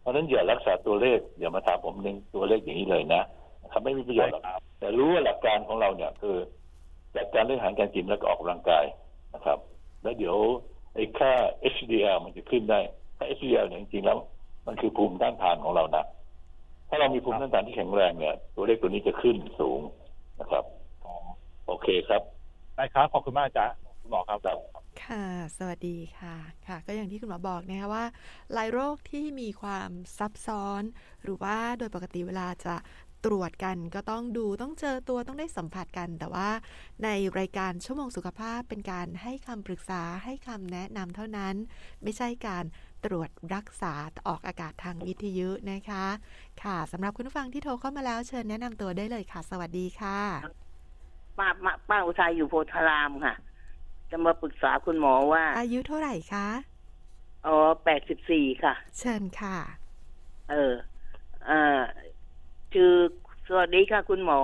[0.00, 3.22] เพราะฉะนั้นอย่ารักษาตัวเลขอย่ามาถามผมหนึ่งตัวเลขอย่างนี้เลยนะ
[3.62, 4.42] นะครับไม่มีประโยชน์หรอก
[4.78, 6.36] แต่รู้ว่าหลักการของเราเนี่ย คือ
[7.16, 8.84] จัดการเรื่องอาหารการกินแล้วก็ออกกำลังกาย
[9.34, 9.58] นะครับ
[10.02, 10.36] แล้วเดี๋ยว
[10.94, 11.32] ไอ้ค่า
[11.74, 12.80] HDL มันจะขึ้นได้
[13.16, 14.18] ค่า HDL เนี่ยจริงๆแล้ว
[14.66, 16.04] มันคือภูมิต้านทานของเรานะ
[16.94, 19.80] ถ้าเรามีภูมิต้านทานที่แข็งแรงเนี่ย ตัวเลขตัวนี้จะขึ้นสูง
[20.40, 20.64] นะครับ
[21.66, 22.22] โอเคครับ
[22.76, 23.66] ได้ครับ ขอบคุณมากจ้ะ
[24.00, 24.38] คุณหมอครับ
[25.04, 25.24] ค่ะ
[25.58, 26.36] สวัสดีค่ะ
[26.66, 28.04] ค่ะ ก็อย่างที่คุณหมอบอกนะคะว่า
[28.52, 30.82] หลายโรคที่มีความซับซ้อน
[31.22, 32.76] หรือว่าโดยปกติเวลาจะ
[33.24, 36.48] ตรวจกันก็ต้องดูต้องเจอตัวต้องได้สัมผัสกัน แต่ว่า
[37.04, 41.54] ในรายการชั่วโมงสุขภาพเป็นการให้คำปรึกษาให้คำแนะนำเท่านั้น
[42.02, 42.64] ไม่ใช่การ
[43.04, 43.92] ตรวจรักษา
[44.28, 46.04] ออกอากาศทางวิทยุนะคะ
[46.62, 50.18] ค่ะสำหรับคุณผู้ฟังที่โทรเข้ามาแล้วเชิญแนะนำตัวได้เลยค่ะ สวัสดีค่ะ
[51.38, 53.34] ป้าป้าป้าอุทัยอยู่โพธารามค่ะ
[54.10, 56.46] จะมาปรึกษาคุณหมอว่า อายุเท่าไหร่คะ
[57.46, 59.56] อ๋อแปดสิบสี่ค่ะ เชิญค่ะ
[60.50, 60.74] เออ
[61.46, 61.80] เอ่อ
[62.74, 62.92] ชื่อ
[63.48, 64.40] สวัสดีค่ะ คุณหมอ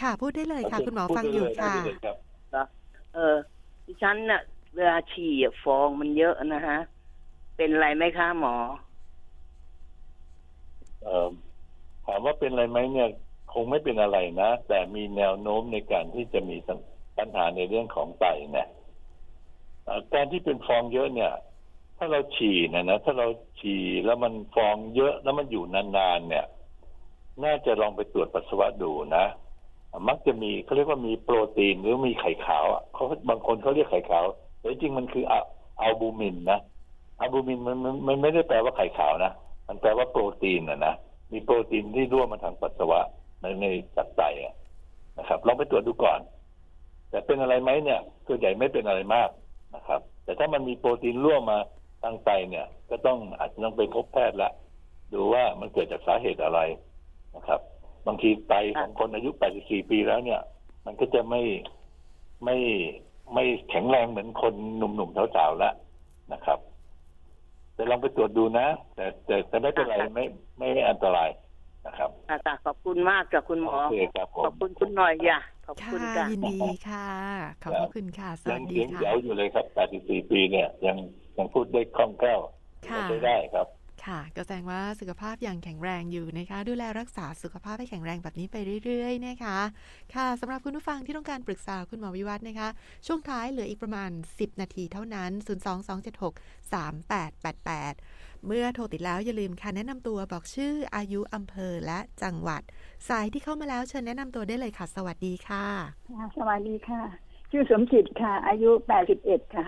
[0.00, 1.74] ค่ะพูดได้เลยค่ะ คุณหมอฟังอยู่ค่ะ
[3.14, 3.36] เออ
[3.86, 4.42] ดิฉันน่ะ
[4.76, 6.78] เวลาฉี่อะฟองมันเยอะนะฮะ
[7.56, 8.56] เป็นไรไหมคะหมอ
[11.02, 11.28] เออ
[12.06, 13.08] ถามว่าเป็นอะไรไหมเนี่ย
[13.52, 16.56] คงไม่เป็นอะไรนะ แต่มีแนวโน้มในการที่จะมี
[17.18, 18.68] ปัญหาในเรื่องของไตเนี่ย
[20.14, 21.32] การที่เป็นฟองเยอะเนี่ย
[21.98, 23.26] ถ้าเราฉี่นะนะถ้าเรา
[23.60, 26.46] ฉี่แล้วมันฟองเยอะแล้วมันอยู่นานๆเนี่ย
[27.44, 29.24] น่าจะลองไปตรวจปัสสาวะดูนะ
[30.08, 34.24] มักจะมีเขาเรียกว่ามีโปรตีนหรือมีไข่ขาวอะเขาบางคนเขาเรียกไข่ขาว
[34.62, 35.40] แต่จริงมันคืออะ
[35.80, 36.60] อัลบูมินนะ
[37.20, 39.32] อัลบูมินมันมันไม่ได้แปลว่าไข่ขาวนะ
[39.68, 40.94] มันแปลว่าโปรตีนนะนะ
[41.32, 43.00] มีโปรตีนที่ร่วมมาทางปัสสาวะ
[43.40, 43.64] ในใน
[43.96, 44.54] จากไตอะ
[45.18, 46.20] นะครับลองไปตรวจดูก่อน
[47.10, 49.30] แต่เป็นอะไรไหมเนี่ยส่วนใหญ่ไม่เป็นอะไรมาก
[49.74, 51.58] นะครับ แต่ถ้ามันมีโปรตีนร่วมมา
[52.02, 54.50] ทางไตเนี่ย ก็ต้องอาจจะต้องไปพบแพทย์ละ
[55.12, 56.60] ดูว่ามันเกิดจากสาเหตุอะไร
[57.36, 57.60] นะครับ
[58.06, 60.40] บางทีไตของคนอายุ 84 ปีแล้วเนี่ย
[60.86, 61.42] มันก็จะไม่
[62.44, 62.56] ไม่
[63.34, 65.74] ไม่แข็งแรงเหมือนคนหนุ่มๆสาวๆแล้ว
[66.32, 66.58] นะครับ
[67.74, 70.24] แต่ลองไปตรวจดูนะ แต่แต่แต่ไม่เป็นไรไม่
[70.58, 71.30] ไม่ไม่อันตราย
[71.86, 76.58] นะครับค่ะค่ะขอบคุณมากจากคุณหมอโอเคครับผมขอบคุณคุณหน่อยอย่าขอบคุณค่ะค่ะยินดี
[76.88, 77.08] ค่ะ
[77.62, 79.66] ขอบพระคุณค่ะสยัวังสดีเสียงค่ะแจ๋วอยู่เลยครับ
[79.98, 80.96] 84ปีเนี่ย ยัง
[81.38, 82.40] ยังพูดได้คล่องแคล่ว
[82.88, 83.66] ค่ะใช้ได้ครับ
[84.06, 89.58] ค่ะ ก็แสดงว่าสุขภาพยังแข็งแรงอยู่นะคะ ดูแลรักษาสุขภาพให้แข็งแรงแบบนี้ไปเรื่อยๆนะคะ
[90.14, 92.68] ค่ะสำหรับคุณผู้ฟังที่ต้องการปรึกษาคุณหมอวิวัฒน์นะคะ
[93.06, 95.30] ช่วงท้ายเหลืออีกประมาณ 10 นาทีเท่านั้น
[96.72, 102.62] 022763888 เมื่อโทรติดแล้วอย่าลืมค่ะแนะนำตัวบอกชื่ออายุอำเภอและจังหวัด
[103.08, 105.64] สายที่เข้ามาแล้วเชิญแนะนำตัวได้เลยค่ะ สวัสดีค่ะ
[106.10, 107.02] ค่ะสวัสดีค่ะ
[107.50, 109.66] ชื่อสมจิตค่ะ อายุแปดสิบเอ็ดค่ะ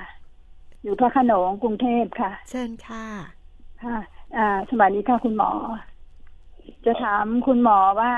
[0.83, 3.07] อยู่พระโขนงกรุงเทพค่ะ เชิญค่ะ
[3.85, 3.99] ค่ะ
[4.37, 5.51] อ่าสวัสดีค่ะคุณหมอ
[6.85, 8.13] จะถามคุณหมอว่า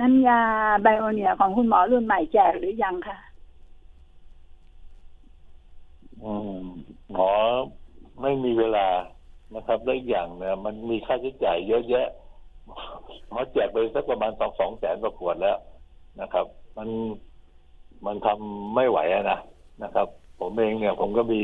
[0.00, 0.40] น้ำยา
[0.82, 3.18] ไบโอเนียของคุณหมอรุ่นใหม่แจกหรือยังคะ
[6.22, 6.32] อื
[6.62, 6.66] ม
[8.46, 8.86] มีเวลา
[9.54, 12.08] นะครับและอีกอย่างเนี่ยมันมีค่าใช้จ่ายเยอะแยะ
[13.30, 15.58] หมอแจกไปสักประมาณสองสองแสนกว่าขวดแล้ว
[16.20, 16.88] นะครับ มัน
[18.06, 19.38] มันทำไม่ไหวอะนะ
[19.82, 20.08] นะครับ
[20.40, 21.42] ผมเองเนี่ย ผมก็มี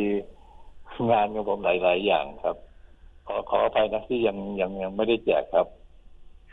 [1.11, 2.57] งานของผมหลาย ๆ อย่างครับ
[3.27, 5.67] ขอขออภัยนะที่ยังยังยังไม่ได้แจกครับ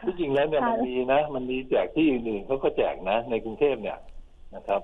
[0.05, 3.97] ที่จริงแล้วเนี่ยค่ะมันมีนะ มันมีแจกที่อื่นๆเขาก็แจกนะ ในกรุงเทพเนี่ย
[4.55, 4.81] นะครับ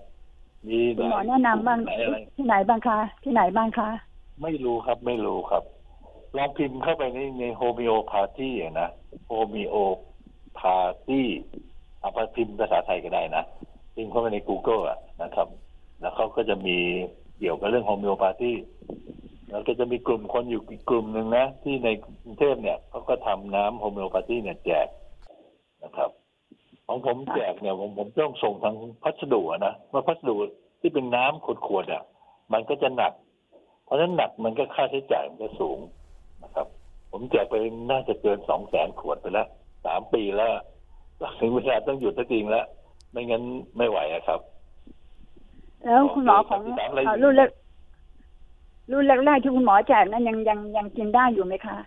[0.68, 3.90] มีคุณหมอลายแนะนำบ้างหลายอะไรที่ไหนบ้างคะที่ไหนบ้างคะ
[4.44, 5.64] ไม่รู้ครับไม่รู้ครับ
[6.38, 8.50] ลองพิมพ์เข้าไปในในโฮมิโอพาธี
[8.82, 8.90] นะ
[9.28, 9.76] โฮมิโอ
[10.60, 10.78] พา
[11.08, 11.22] ธี
[12.00, 13.44] เอาไปพิมพ์ภาษาไทยก็ได้นะ
[13.96, 15.48] พิมพ์เข้าไปใน Google อะนะครับ
[16.00, 16.78] แล้วเขาก็จะมี
[17.38, 18.52] เกี่ยวกับเรื่องโฮมิโอพาธี
[19.50, 21.90] แล้วก็จะมีกลุ่มคนอยู่อีกกลุ่มหนึ่งนะ ที่ใน
[22.24, 24.88] กรุงเทพเนี่ยเขาก็ทำน้ำโฮมิโอพาธีเนี่ยแจก
[25.84, 26.10] นะครับ
[26.88, 30.36] ของผมแจกเนี่ยผมผมต้องส่งทางพัสดุอะนะว่าพัสดุ
[30.82, 32.04] ที่เป็นน้ำขวดๆอะ
[32.54, 33.14] มันก็จะหนัก
[33.86, 35.80] เพราะฉะนั้นหนักมันก็ค่าใช้จ่ายมันก็สูง
[36.44, 36.68] นะครับ
[37.12, 37.56] ผมแจกไป
[37.92, 39.48] น่าจะเกินสองแสนขวดไปแล้ว
[39.86, 40.52] สามปีแล้ว
[41.40, 42.68] ถึงเวลาต้องหยุดสักทีแล้ว
[43.12, 43.44] ไม่งั้น
[43.78, 44.40] ไม่ไหวอะครับ
[45.86, 47.50] แล้วคุณหมอของที่ถามอะไรเอ่อรุ่นแรก
[48.92, 51.78] รุ่นแรกๆที่คุณหมอแจกนั้นยังยังยังกินได้อยู่ไหมคะ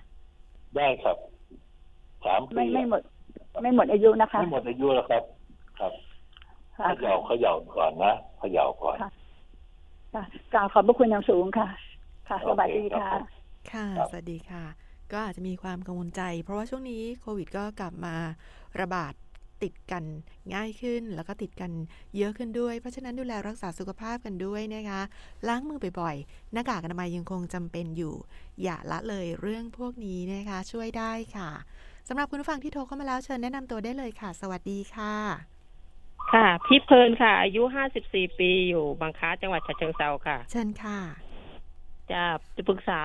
[0.76, 1.16] ได้ครับ
[2.24, 3.02] สามไม่ปีไม่หมด
[3.62, 5.22] ไม่หมดอายุนะคะไม่หมดอายุแล้วครับ
[5.78, 5.92] ครับ
[6.78, 9.10] ค่ะเขย่าเขย่าก่อนนะเขย่าก่อนค่ะ
[10.14, 10.24] ค่ะ
[10.54, 11.68] กล่าวขอบพระคุณอย่างสูงค่ะ
[12.28, 13.10] ค่ะสวัสดีค่ะ
[13.72, 14.64] ค่ะ สวัสดีค่ะ
[15.12, 18.14] ก็อาจจะมีความกังวลใจ เพราะว่าช่วงนี้โควิดก็กลับมา
[18.80, 19.12] ระบาด
[19.62, 20.04] ติดกัน
[20.54, 21.70] ง่ายขึ้น แล้วก็ติดกัน
[22.16, 25.00] เยอะขึ้นด้วย เพราะฉะนั้นดูแลรักษาสุขภาพกันด้วยนะคะ
[25.48, 28.14] ล้างมือบ่อยๆ หน้ากากอนามัยยังคงจำเป็นอยู่
[28.62, 31.50] อย่าละเลยเรื่องพวกนี้นะคะ ช่วยได้ค่ะ
[32.08, 35.14] สำหรับคุณผู้ฟังที่โทรเข้ามาแล้วเชิญแนะนำตัวได้เลยค่ะ สวัสดีค่ะ
[36.32, 40.98] ค่ะ พี่เพลินค่ะ อายุห้าสิบสี่ปีอยู่บางค้าจังหวัดฉะเชิงเซาค่ะ เชิญค่ะ
[42.10, 42.22] จะ
[42.56, 43.00] จะปรึกษา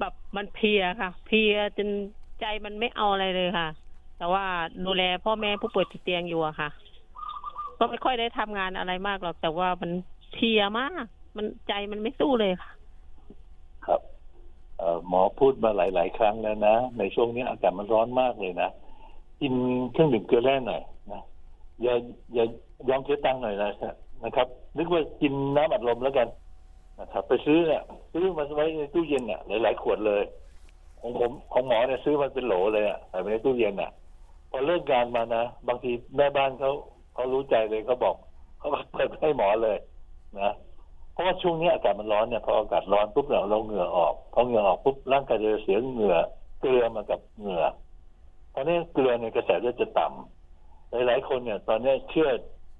[0.00, 1.88] แบบมันเพลียค่ะ เพลียจน
[2.40, 3.68] ใจมันไม่เอาอะไรเลยค่ะ
[4.18, 4.44] แต่ว่า
[4.86, 6.68] ดูแลพ่อแม่ผู้ป่วยติดเตียงอยู่อะค่ะ
[7.78, 9.90] ก็ไม่ค่อยได้ทำงานอะไรมากหรอก แต่ว่ามัน
[10.32, 11.04] เพลียมาก
[11.36, 12.70] มันใจมันไม่สู้เลยค่ะ
[13.86, 14.00] ครับ
[14.78, 18.70] เอ่อหมอพูดมาหลาย ๆ ครั้งแล้วนะ ในช่วงนี้อากาศมันร้อนมากเลยนะ
[19.40, 19.52] กิน
[19.92, 21.22] เครื่องดื่มเกลือแร่หน่อยนะ
[21.82, 21.94] อย่า
[22.34, 22.44] อย่า
[22.88, 23.70] ยอมเสียตังค์หน่อยนะ
[24.24, 24.46] นะครับ
[24.76, 26.28] นึกว่ากินน้ำอัดลมแล้วกัน
[27.00, 30.22] นะครับ ไปซื้อเนี่ยซื้อมาไว้ในตู้เย็นเนี่ยหลาย ๆ ขวดเลย
[31.00, 33.90] ของผมของหมอเนี่ยซื้อมาเป็นโหลเลยอะใส่ไปในตู้เย็นอะ
[34.50, 36.70] พอเลิกงานมานะบางทีแม่บ้านเขา
[37.14, 38.14] เขารู้ใจเลยเขาบอก
[38.58, 39.78] เขาเปิดให้หมอเลย
[40.40, 40.52] นะ
[41.12, 46.16] เพราะว่าช่วงนี้อากาศมันร้อนเนี่ยพออากาศร้อนปุ๊บเราเราเหงื่อออกพอเหงื่อออกปุ๊บร่างกายจะเสียเหงื่อ
[46.60, 47.64] เกลือมากับเหงื่อ
[48.50, 52.28] เพราะนี้เกลือในกระแสเลือดจะต่ำหลายๆคนเนี่ย ตอนนี้เชื่อ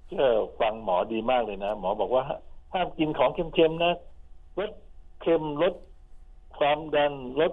[0.08, 0.24] เชื่อ
[0.60, 2.24] ฟังหมอดีมากเลยนะหมอบอกว่า
[2.72, 3.94] ห้ามกินของเค็มๆนะ
[4.58, 4.70] ลด
[5.20, 5.74] เค็มลด
[6.58, 7.52] ความดันลด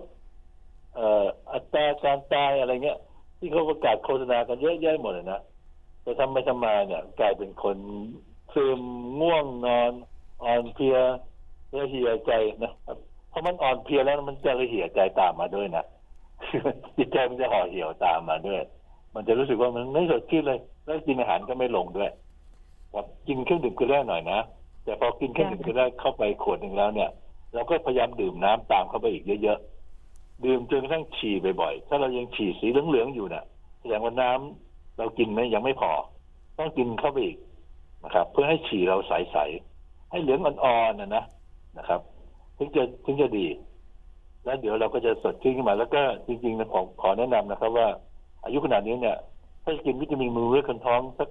[0.98, 3.00] อออัตราการตายอะไรเงี้ย
[3.46, 5.42] ที่เขาประกาศโฆษณากันเยอะแยะหมดเลยนะ
[6.04, 7.78] แต่ทำไปทำมาเนี่ย กลายเป็นคน
[8.54, 8.82] ซึม
[9.22, 9.92] ง่วงนอน
[10.44, 10.98] อ่อนเพลีย
[11.76, 12.32] ระเหี่ยใจ
[12.64, 12.98] นะครับ
[13.30, 15.86] เพราะมันอ่อนเพลียแล้วมันจะระเหี่ยใจตามมาด้วยนะ
[16.98, 18.62] จิตใจมันจะห่อเหี่ยวตามมาด้วย
[19.14, 22.12] มันจะรู้สึกว่ามันไม่สดชื่นเลย แล้วกินอาหารก็ไม่ลงด้วย
[22.94, 24.40] ครับกินเครื่องดื่มเกลือแร่หน่อยนะ
[24.84, 27.10] แต่พอกินเครื่องดื่มเกลือแร่เข้าไปขวดหนึ่งแล้วเนี่ย
[27.54, 29.75] เราก็พยายามดื่มน้ำตามเข้าไปอีกเยอะๆ
[30.44, 33.44] ดื่มจนกระทั่งฉี่บ่อยๆ ถ้าเรายังฉี่สีเหลืองๆอยู่เนี่ย
[33.80, 35.92] แสดงว่าน้ำเรากินไหมยังไม่พอ
[36.58, 37.38] ต้องกินเข้าไปอีก
[38.06, 41.24] นะครับ เพื่อให้ฉี่เราใสๆให้เหลืองอ่อนๆนะนะ
[41.78, 42.02] นะครับ
[42.58, 43.48] ถึงจะถึงจะดี
[44.46, 47.88] แล้วเดี๋ยวเราก็จะสดชื่นขึ้นมา แล้วก็จริงๆนะผมขอแนะนำนะครับ ว่า
[48.44, 49.18] อายุขนาดนี้เนี่ย
[49.64, 51.30] ถ้ากินวิตามินมือเลือดคนท้องสัก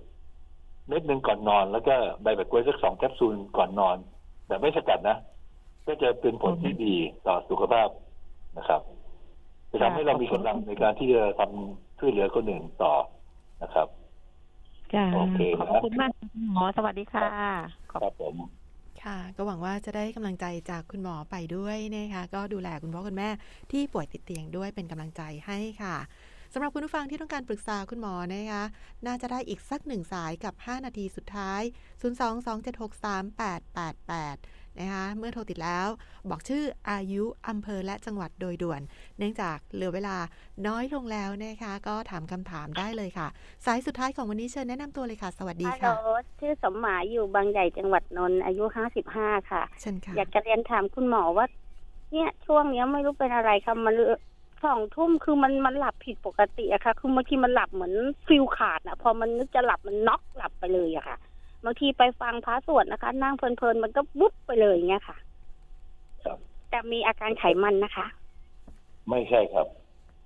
[0.88, 3.96] เม็ดหนึ่งก่อนนอน แล้วก็ใบแบบกล้วยสักสองแคปซูลก่อนนอน
[4.46, 5.16] แต่ไม่สกัดนะ
[5.86, 6.94] ก็จะเป็นผลที่ดี
[7.26, 7.88] ต่อสุขภาพ
[8.58, 8.80] นะครับ
[9.74, 12.94] จะทำให้เรามีกำลังในการที่จะทำช่วยเหลือคนอื่นต่อ
[13.62, 13.88] นะครับ
[14.94, 17.28] จ้าโอเคขอบนะคุณมากคุณหมอสวัสดีค่ะ
[17.92, 18.34] ครับผม
[19.02, 23.28] ค่ะ ก็หวังว่าจะได้กำลังใจจากคุณหมอไปด้วยนะคะ ก็ดูแลคุณพ่อคุณแม่
[23.72, 25.96] ที่ป่วยติดเตียงด้วยเป็นกำลังใจให้ค่ะ
[26.52, 28.62] สำหรับคุณผู้ฟังที่ต้องการปรึกษาคุณหมอนะคะ
[29.06, 31.62] น่าจะได้อีกสักหนึ่งสายกับ 5 นาทีสุดท้าย
[32.02, 35.88] 022763888 นะคะเมื่อโทรติดแล้ว
[36.30, 38.80] บอกชื่ออายุอำเภอและจังหวัดโดยด่วน
[39.18, 40.16] เนื่องจากเหลือเวลา
[40.66, 43.28] น้อยลงแล้วนะคะ ก็ถามคำถามได้เลยค่ะ
[43.66, 51.46] สายสุดท้ายของวันนี้เชิญแนะนำตัวเลยค่ะ สวัสดีฮัลโหลค่ะชื่อสมหมายอยู่บางใหญ่จังหวัดนนท์อายุห้าสิบห้าค่ะเชิญค่ะอยากจะเรียนถามคุณหมอว่า
[52.12, 53.94] เนี่ยช่วงเนี้ยไม่รู้เป็นอะไรค่ะมัน
[54.64, 57.94] สองทุ่มคือมันมันหลับผิดปกติอะค่ะ คือบางทีมันหลับเหมือน
[58.26, 61.16] ฟิลขาดอะพอมันนึกจะหลับมันน็อกหลับไปเลยอะค่ะ
[61.64, 65.16] บางทีไปฟังพระสวดนะคะ นั่งเพลินๆมันก็วุบไปเลยอย่างเงี้ยค่ะ
[66.24, 66.38] ครับ
[66.70, 68.06] แต่มีอาการไขมันนะคะ
[69.10, 69.66] ไม่ใช่ครับ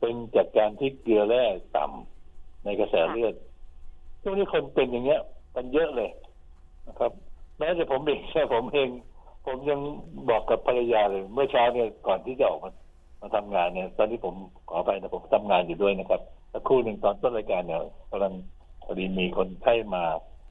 [0.01, 1.45] เป็นจากการที่เกลือแร่
[1.77, 3.35] ต่ำในกระแสเลือด
[4.23, 5.21] ช่วงนี้คนเป็นอย่างเงี้ย
[5.55, 6.11] กันเยอะเลย
[6.89, 7.13] นะครับ
[7.59, 8.89] แม้แต่ผมเองแค่ผมเอง
[9.47, 9.81] ผมยัง
[10.31, 12.73] บอกกับภรรยาเลย เมื่อเช้าเนี่ยก่อนที่จะออกมา
[13.21, 14.35] มาทำงานเนี่ย ตอนที่ผม
[14.69, 16.21] ขอไปนะผมทำงานอยู่ด้วยนะครับ
[16.53, 17.81] สักครู่หนึ่งตอนต้นรายการเนี่ย
[18.11, 18.33] กำลัง
[18.85, 20.05] พอดีมีคนไข้มา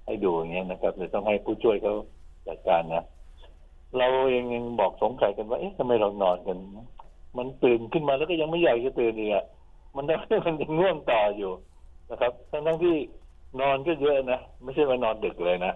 [0.07, 1.93] ให้ดูอย่างเงี้ยนะครับเลยต้องให้ผู้ช่วยเขา
[2.47, 3.03] จัดการนะ
[3.97, 6.57] เราเองยังบอกสงสัยกันว่าเอ๊ะทำไมเรานอนกัน
[7.37, 9.45] มันตื่นขึ้นมาแล้วก็ยังไม่อยากจะตื่นอีกอะ
[9.95, 11.51] มันทำให้มันยังง่วงต่ออยู่
[12.11, 12.95] นะครับทั้งทั้งที่
[13.61, 15.73] นอนก็เยอะนะไม่ใช่ว่านอนดึกเลยนะ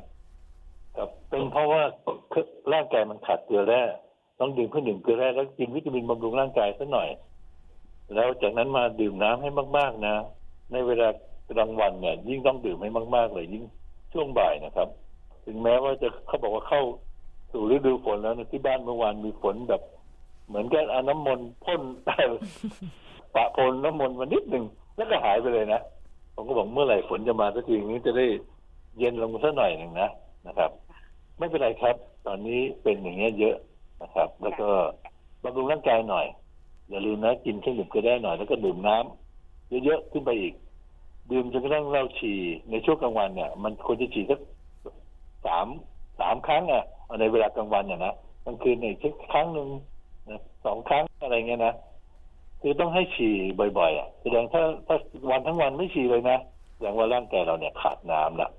[0.96, 1.82] ครับเป็นเพราะว่า
[2.74, 3.82] ร่างกายมันขาดเกลือแร่
[4.40, 7.10] ต้องดื่มเพื่อดื่มเกลือแร่แล้วกินวิตามินบำรุงร่างกายสักหน่อย
[8.16, 10.16] แล้วจากนั้นมาดื่มน้ำให้มาก ๆนะ
[10.72, 11.10] ในเวลา
[11.50, 13.64] กลางวันเนี่ย ยิ่งต้องดื่มให้มาก ๆ เลยยิ่ง
[14.14, 14.88] ช่วงบ่ายนะครับ
[15.46, 16.82] ถึงแม้ว่าจะเขาบอกว่าเข้า
[17.52, 19.82] สู่ฤดูฝนแล้วนะที่บ้านเมื่อวานมีฝนแบบ
[20.48, 22.16] เหมือนกับเอาน้ำมนต์พ่นแต่
[23.36, 25.82] ปะพรน้ำมนต์มานิดหนึ่งแล้วก็หายไปเลยนะ
[26.36, 28.26] ผมก็บอกเมื่อไหร่ฝนจะมาสักทีนี้จะได้
[28.98, 30.10] เย็นลงสักหน่อยหนึ่งนะ
[30.48, 30.72] นะครับ
[31.38, 31.96] ไม่เป็นไรครับ
[32.28, 33.56] ตอนนี้เป็นอย่างเงี้ยเยอะ
[34.02, 34.68] นะครับ แล้วก็
[35.44, 36.26] บำรุงร่างกายหน่อย
[36.90, 40.54] อย่าลืมนะกินเครื่องดื่มก็ได้หน่อย แล้วก็ดื่มน้ำเยอะๆขึ้นไปอีก
[41.32, 42.40] ดื่มจนกระทั่งเราฉี่
[42.72, 44.40] ในช่วงกลางวันเนี่ย มันควรจะฉี่สัก
[45.46, 45.68] สาม
[46.20, 46.84] สามครั้งอะ
[47.20, 48.14] ในเวลากลางวันเนี่ยนะ
[48.46, 49.68] กลางคืนเนี่ยสักครั้งหนึ่ง
[50.30, 51.74] นะสองครั้งอะไรเงี้ยนะ
[52.62, 53.36] คือต้องให้ฉี่
[53.78, 54.98] บ่อยๆอะแสดงถ้าถ้า
[55.32, 56.38] วันทั้งวันไม่ฉี่เลยนะ
[56.74, 58.50] แสดงว่าร่างกายเราเนี่ยขาดน้ำละ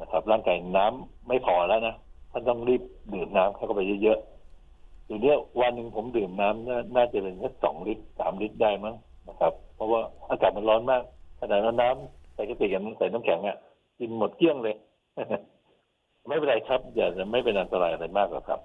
[0.00, 1.94] นะครับ ร่างกายน้ำไม่พอแล้วนะ
[2.30, 2.82] ท่านต้องรีบ
[3.14, 8.94] ดื่มน้ำเข้าไปเยอะๆเดี๋ยวนี้ยวันหนึ่งผมดื่มน้ำนาน่าจะเป็นแค่สองลิตรสามลิตรได้มั้ง
[9.28, 11.02] นะครับ เพราะว่าอากาศมันร้อนมาก
[11.44, 13.56] ขนาดนั้นน้ำใส่กระติกกันใส่น้ำแข็งอะ
[13.98, 14.76] กินหมดเกลี้ยงเลย
[16.28, 18.60] ไม่เป็นไรครับ อย่าจะไม่เป็นอันตรายอะไรมากหรอกครับ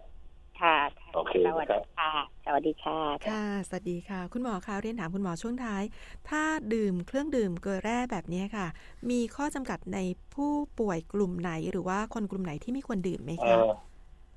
[0.62, 0.78] ค่ะ
[1.14, 2.12] โอเคสวัสครัดีบค่ะ
[2.46, 5.84] สวัสดีค่ะ ค่ะ สวัสดีค่ะ คุณหมอคะเรียนถามคุณหมอช่วงท้าย
[6.30, 8.68] ถ้าดื่มเครื่องดื่มเกลือแร่แบบนี้ค่ะ
[9.10, 10.00] มีข้อจำกัดใน
[10.36, 13.70] ผู้ป่วยกลุ่มไหน หรือว่าคนกลุ่มไหนที่ไม่ควรดื่มไหมเอ่คะอ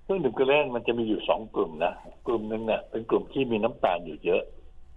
[0.02, 1.92] เครื่องดื่มเกลือแร่มันจะมีอยู่สองกลุ่มนะ
[2.26, 4.42] กลุ่มหนึ่งเนี่ยเป็นกลุ่มที่มีน้ำตาลอยู่เยอะ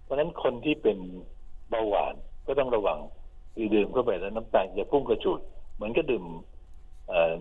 [0.03, 0.97] เพราะฉะนั้นคนที่เป็น
[1.69, 2.15] เบาหวาน
[2.47, 2.99] ก็ต้องระวัง
[3.55, 5.39] คือดื่มเข้าไปแล้วน้ำตาลจะพุ่งกระฉูด
[5.75, 6.25] เหมือนก็ดื่ม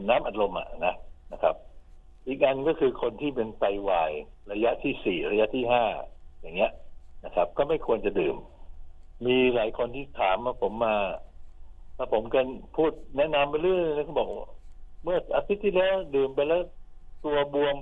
[0.09, 0.95] น้ำอัดลมอะนะ
[1.33, 1.55] นะครับ
[2.27, 4.11] อีกอันก็คือคนที่เป็นไตวาย
[4.53, 5.85] ระยะที่สี่ระยะที่ห้า
[6.41, 6.73] อย่างเงี้ย
[7.25, 8.37] นะครับ ก็ไม่ควรจะดื่ม
[9.27, 10.97] มีหลายคนที่ถามมาผมมา
[11.97, 12.47] แล้วผมกัน
[12.77, 14.49] พูดแนะนำไปเรื่อยแล้วก็บอกว่า
[15.03, 16.63] เมื่ออาทิตย์ที่แล้วดื่มไปแล้ว
[17.25, 17.77] ตัวบวม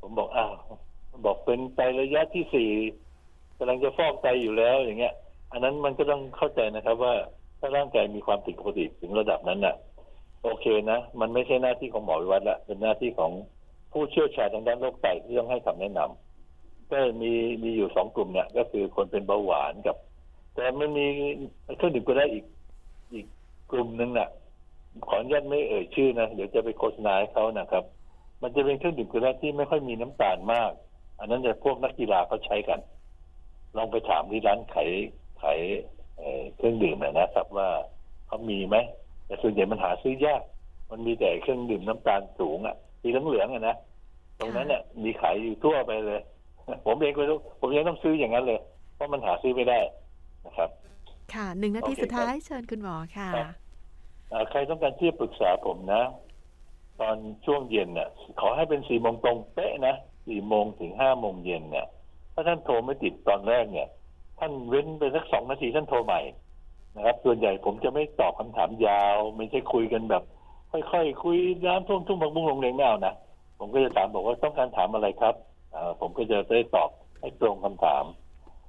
[0.00, 0.52] ผมบอกอ้าว
[1.26, 2.70] บอกเป็นไตระยะที่สี่
[3.58, 5.14] กำลังจะฟอกไตอยู่แล้วอย่างเงี้ย
[5.52, 7.14] อันนั้นมันก็ต้องเข้าใจนะครับว่า
[7.64, 9.74] ถ้าร่างกายมีความผิดปกติถึงระดับนั้นน่ะ
[10.42, 13.30] โอเคนะ มันไม่ใช่หน้าที่ของหมอวิวัฒน์ละเป็นหน้าที่ของ
[13.92, 17.32] ผู้เชี่ยวชาญทางด้านโรคไตที่ต้องให้คำแนะนำก็มี
[17.62, 19.96] มีอยู่สองกลุ่มเนี่ย ก็คือคนเป็นเบาหวานกับ
[20.54, 21.06] แต่มันมี
[21.76, 22.44] เครื่องดื่มก็ได้อีก
[23.12, 23.26] อีก
[23.70, 24.28] กลุ่มหนึ่งน่ะ
[25.08, 27.84] ขออนุญาตไม่เอ่ยชื่อนะเดี๋ยวจะไปโฆษณาให้เขานะครับ
[28.42, 30.70] มันจะเป็นเครื่องดื่มกลือแร่ที่ไม่ค่อยมีน้ำตาลมาก
[31.18, 32.80] อันนั้นจะพวกนักกีฬาเขาใช้กัน
[33.76, 34.90] ลองไปถามที่ร้านขาย
[35.42, 35.60] ขาย
[36.22, 37.68] เอ่อเครื่องดื่มหน่อยนะครับว่า
[38.26, 38.76] เขามีไหม
[39.26, 40.42] แต่ส่วนใหญ่มันหาซื้อยาก
[40.90, 43.76] มันมีแต่เครื่องดื่มน้ำตาลสูงอะสีเหลืองๆอะนะ
[44.40, 46.20] ตรงนั้นเนี่ยมีขายอยู่ทั่วไปเลย
[46.86, 48.60] ผมเองก็รู้ผมยังต้องซื้ออย่างนั้นเลย
[48.94, 49.80] เพราะมันหาซื้อไม่ได้
[50.46, 50.70] นะครับ
[51.34, 53.28] ค่ะหนึ่งนาทีโอเคสุดท้ายครับเชิญคุณหมอค่ะ
[54.32, 56.02] อ่าใครต้องการที่จะปรึกษาผมนะ
[57.00, 57.16] ตอน
[57.46, 58.08] ช่วงเย็นเนี่ย
[58.40, 59.94] ขอให้เป็นสี่โมงตรงเป๊ะนะ
[60.26, 61.86] สี่โมงถึงห้าโมงเย็นเนี่ย
[62.34, 63.88] ถ้าท่านโทรไม่ติดตอนแรกเนี่ย
[64.44, 66.20] ท่านเว้นไปสักสองนาทีท่านโทรใหม่
[66.96, 70.22] นะครับ ส่วนใหญ่ผมจะไม่ตอบคำถามยาว ไม่ใช่คุยกันแบบ
[70.72, 73.14] ค่อยๆคุยน้ำท่วมทุ่งบางบุ้งลงเลงไม่เอานะ
[73.58, 75.34] ผมก็จะถามบอกว่าต้องการถามอะไรครับ
[75.74, 76.90] อผมก็จะได้ตอบ
[77.20, 78.04] ให้ตรงคำถาม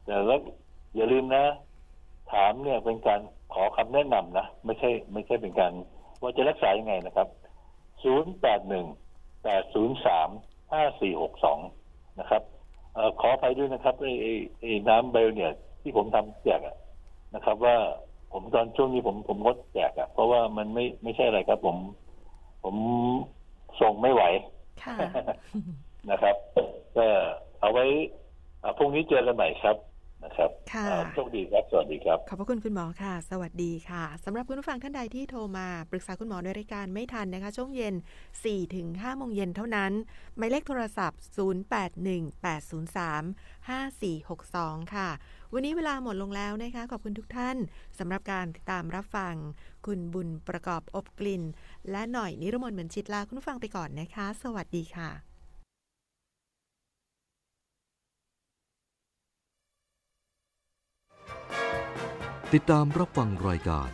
[0.05, 0.39] แต่แล้ว
[0.95, 1.43] อย่าลืมนะ
[2.33, 3.19] ถามเนี่ยเป็นการ
[3.53, 5.73] ขอคำแนะนำนะไม่ใช่ ไม่ใช่เป็นการ
[6.21, 7.27] ว่าจะรักษายังไงนะครับ
[8.03, 8.85] ศูนย์แปดหนึ่ง
[9.43, 10.29] แปดศูนย์สาม
[10.71, 11.59] ห้าสี่หกสอง
[12.19, 12.43] นะครับ
[12.95, 16.75] ออขออภัยด้วยนะครับไอ้ไอ้ไอ้น้ำไบโอเนี่ย ที่ผมทำแจกอะ
[17.35, 17.75] นะครับ ว่า
[18.31, 21.77] ผมตอนช่วงนี้ผมผมงดแจกอะเพราะว่ามันไม่ไม่ใช่อะไรครับ ผม
[22.63, 22.75] ผม
[23.81, 24.23] ส่งไม่ไหว
[24.83, 24.95] ค่ะ
[26.11, 26.35] นะครับ
[26.97, 27.07] ก็
[27.61, 27.85] เอาไว้
[28.63, 29.75] อ่าพรุ่งนี้เจอกันใหม่ครับ
[30.25, 37.95] นะครับค่ะอ่าโชคดีครับสวัสดีครับ ขอบพระคุณคุณหมอค่ะ สวัสดีค่ะสำหรับคุณผู้ฟังท่านใดที่โทรมา ปรึกษาคุณหมอในรายการไม่ทันนะคะ ช่วงเย็น
[38.33, 39.91] 4 ถึง5โมงเย็นเท่านั้น
[40.37, 41.19] หมายเลขโทรศัพท์
[43.69, 45.09] 0818035462 ค่ะ
[45.53, 47.57] วันนี้เวลาหมดลงแล้วนะคะ ขอบคุณทุกท่าน
[47.99, 49.35] สำหรับการติดตามรับฟัง
[49.85, 51.43] คุณบุญประกอบอบกลิ่น
[51.91, 55.32] และหน่อยนิรมนเหมือนชิดลาคุณผู้ฟังไปก่อนนะคะ สวัสดีค่ะ
[62.57, 63.89] ติดตามรับฟังรายการ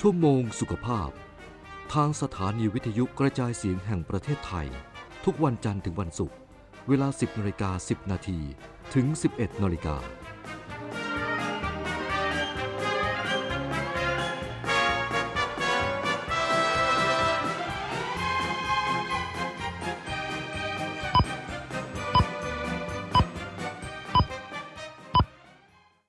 [0.00, 1.10] ชั่วโมงสุขภาพ
[1.94, 4.68] ทางสถานีวิทยุกระจายเสียงแห่งประเทศไทย
[5.24, 6.36] ทุกวันจันทร์ถึงวันศุกร์
[6.88, 8.38] เวลา 10นาฬิกา10 นาที
[8.94, 9.96] ถึง 11นาฬิกา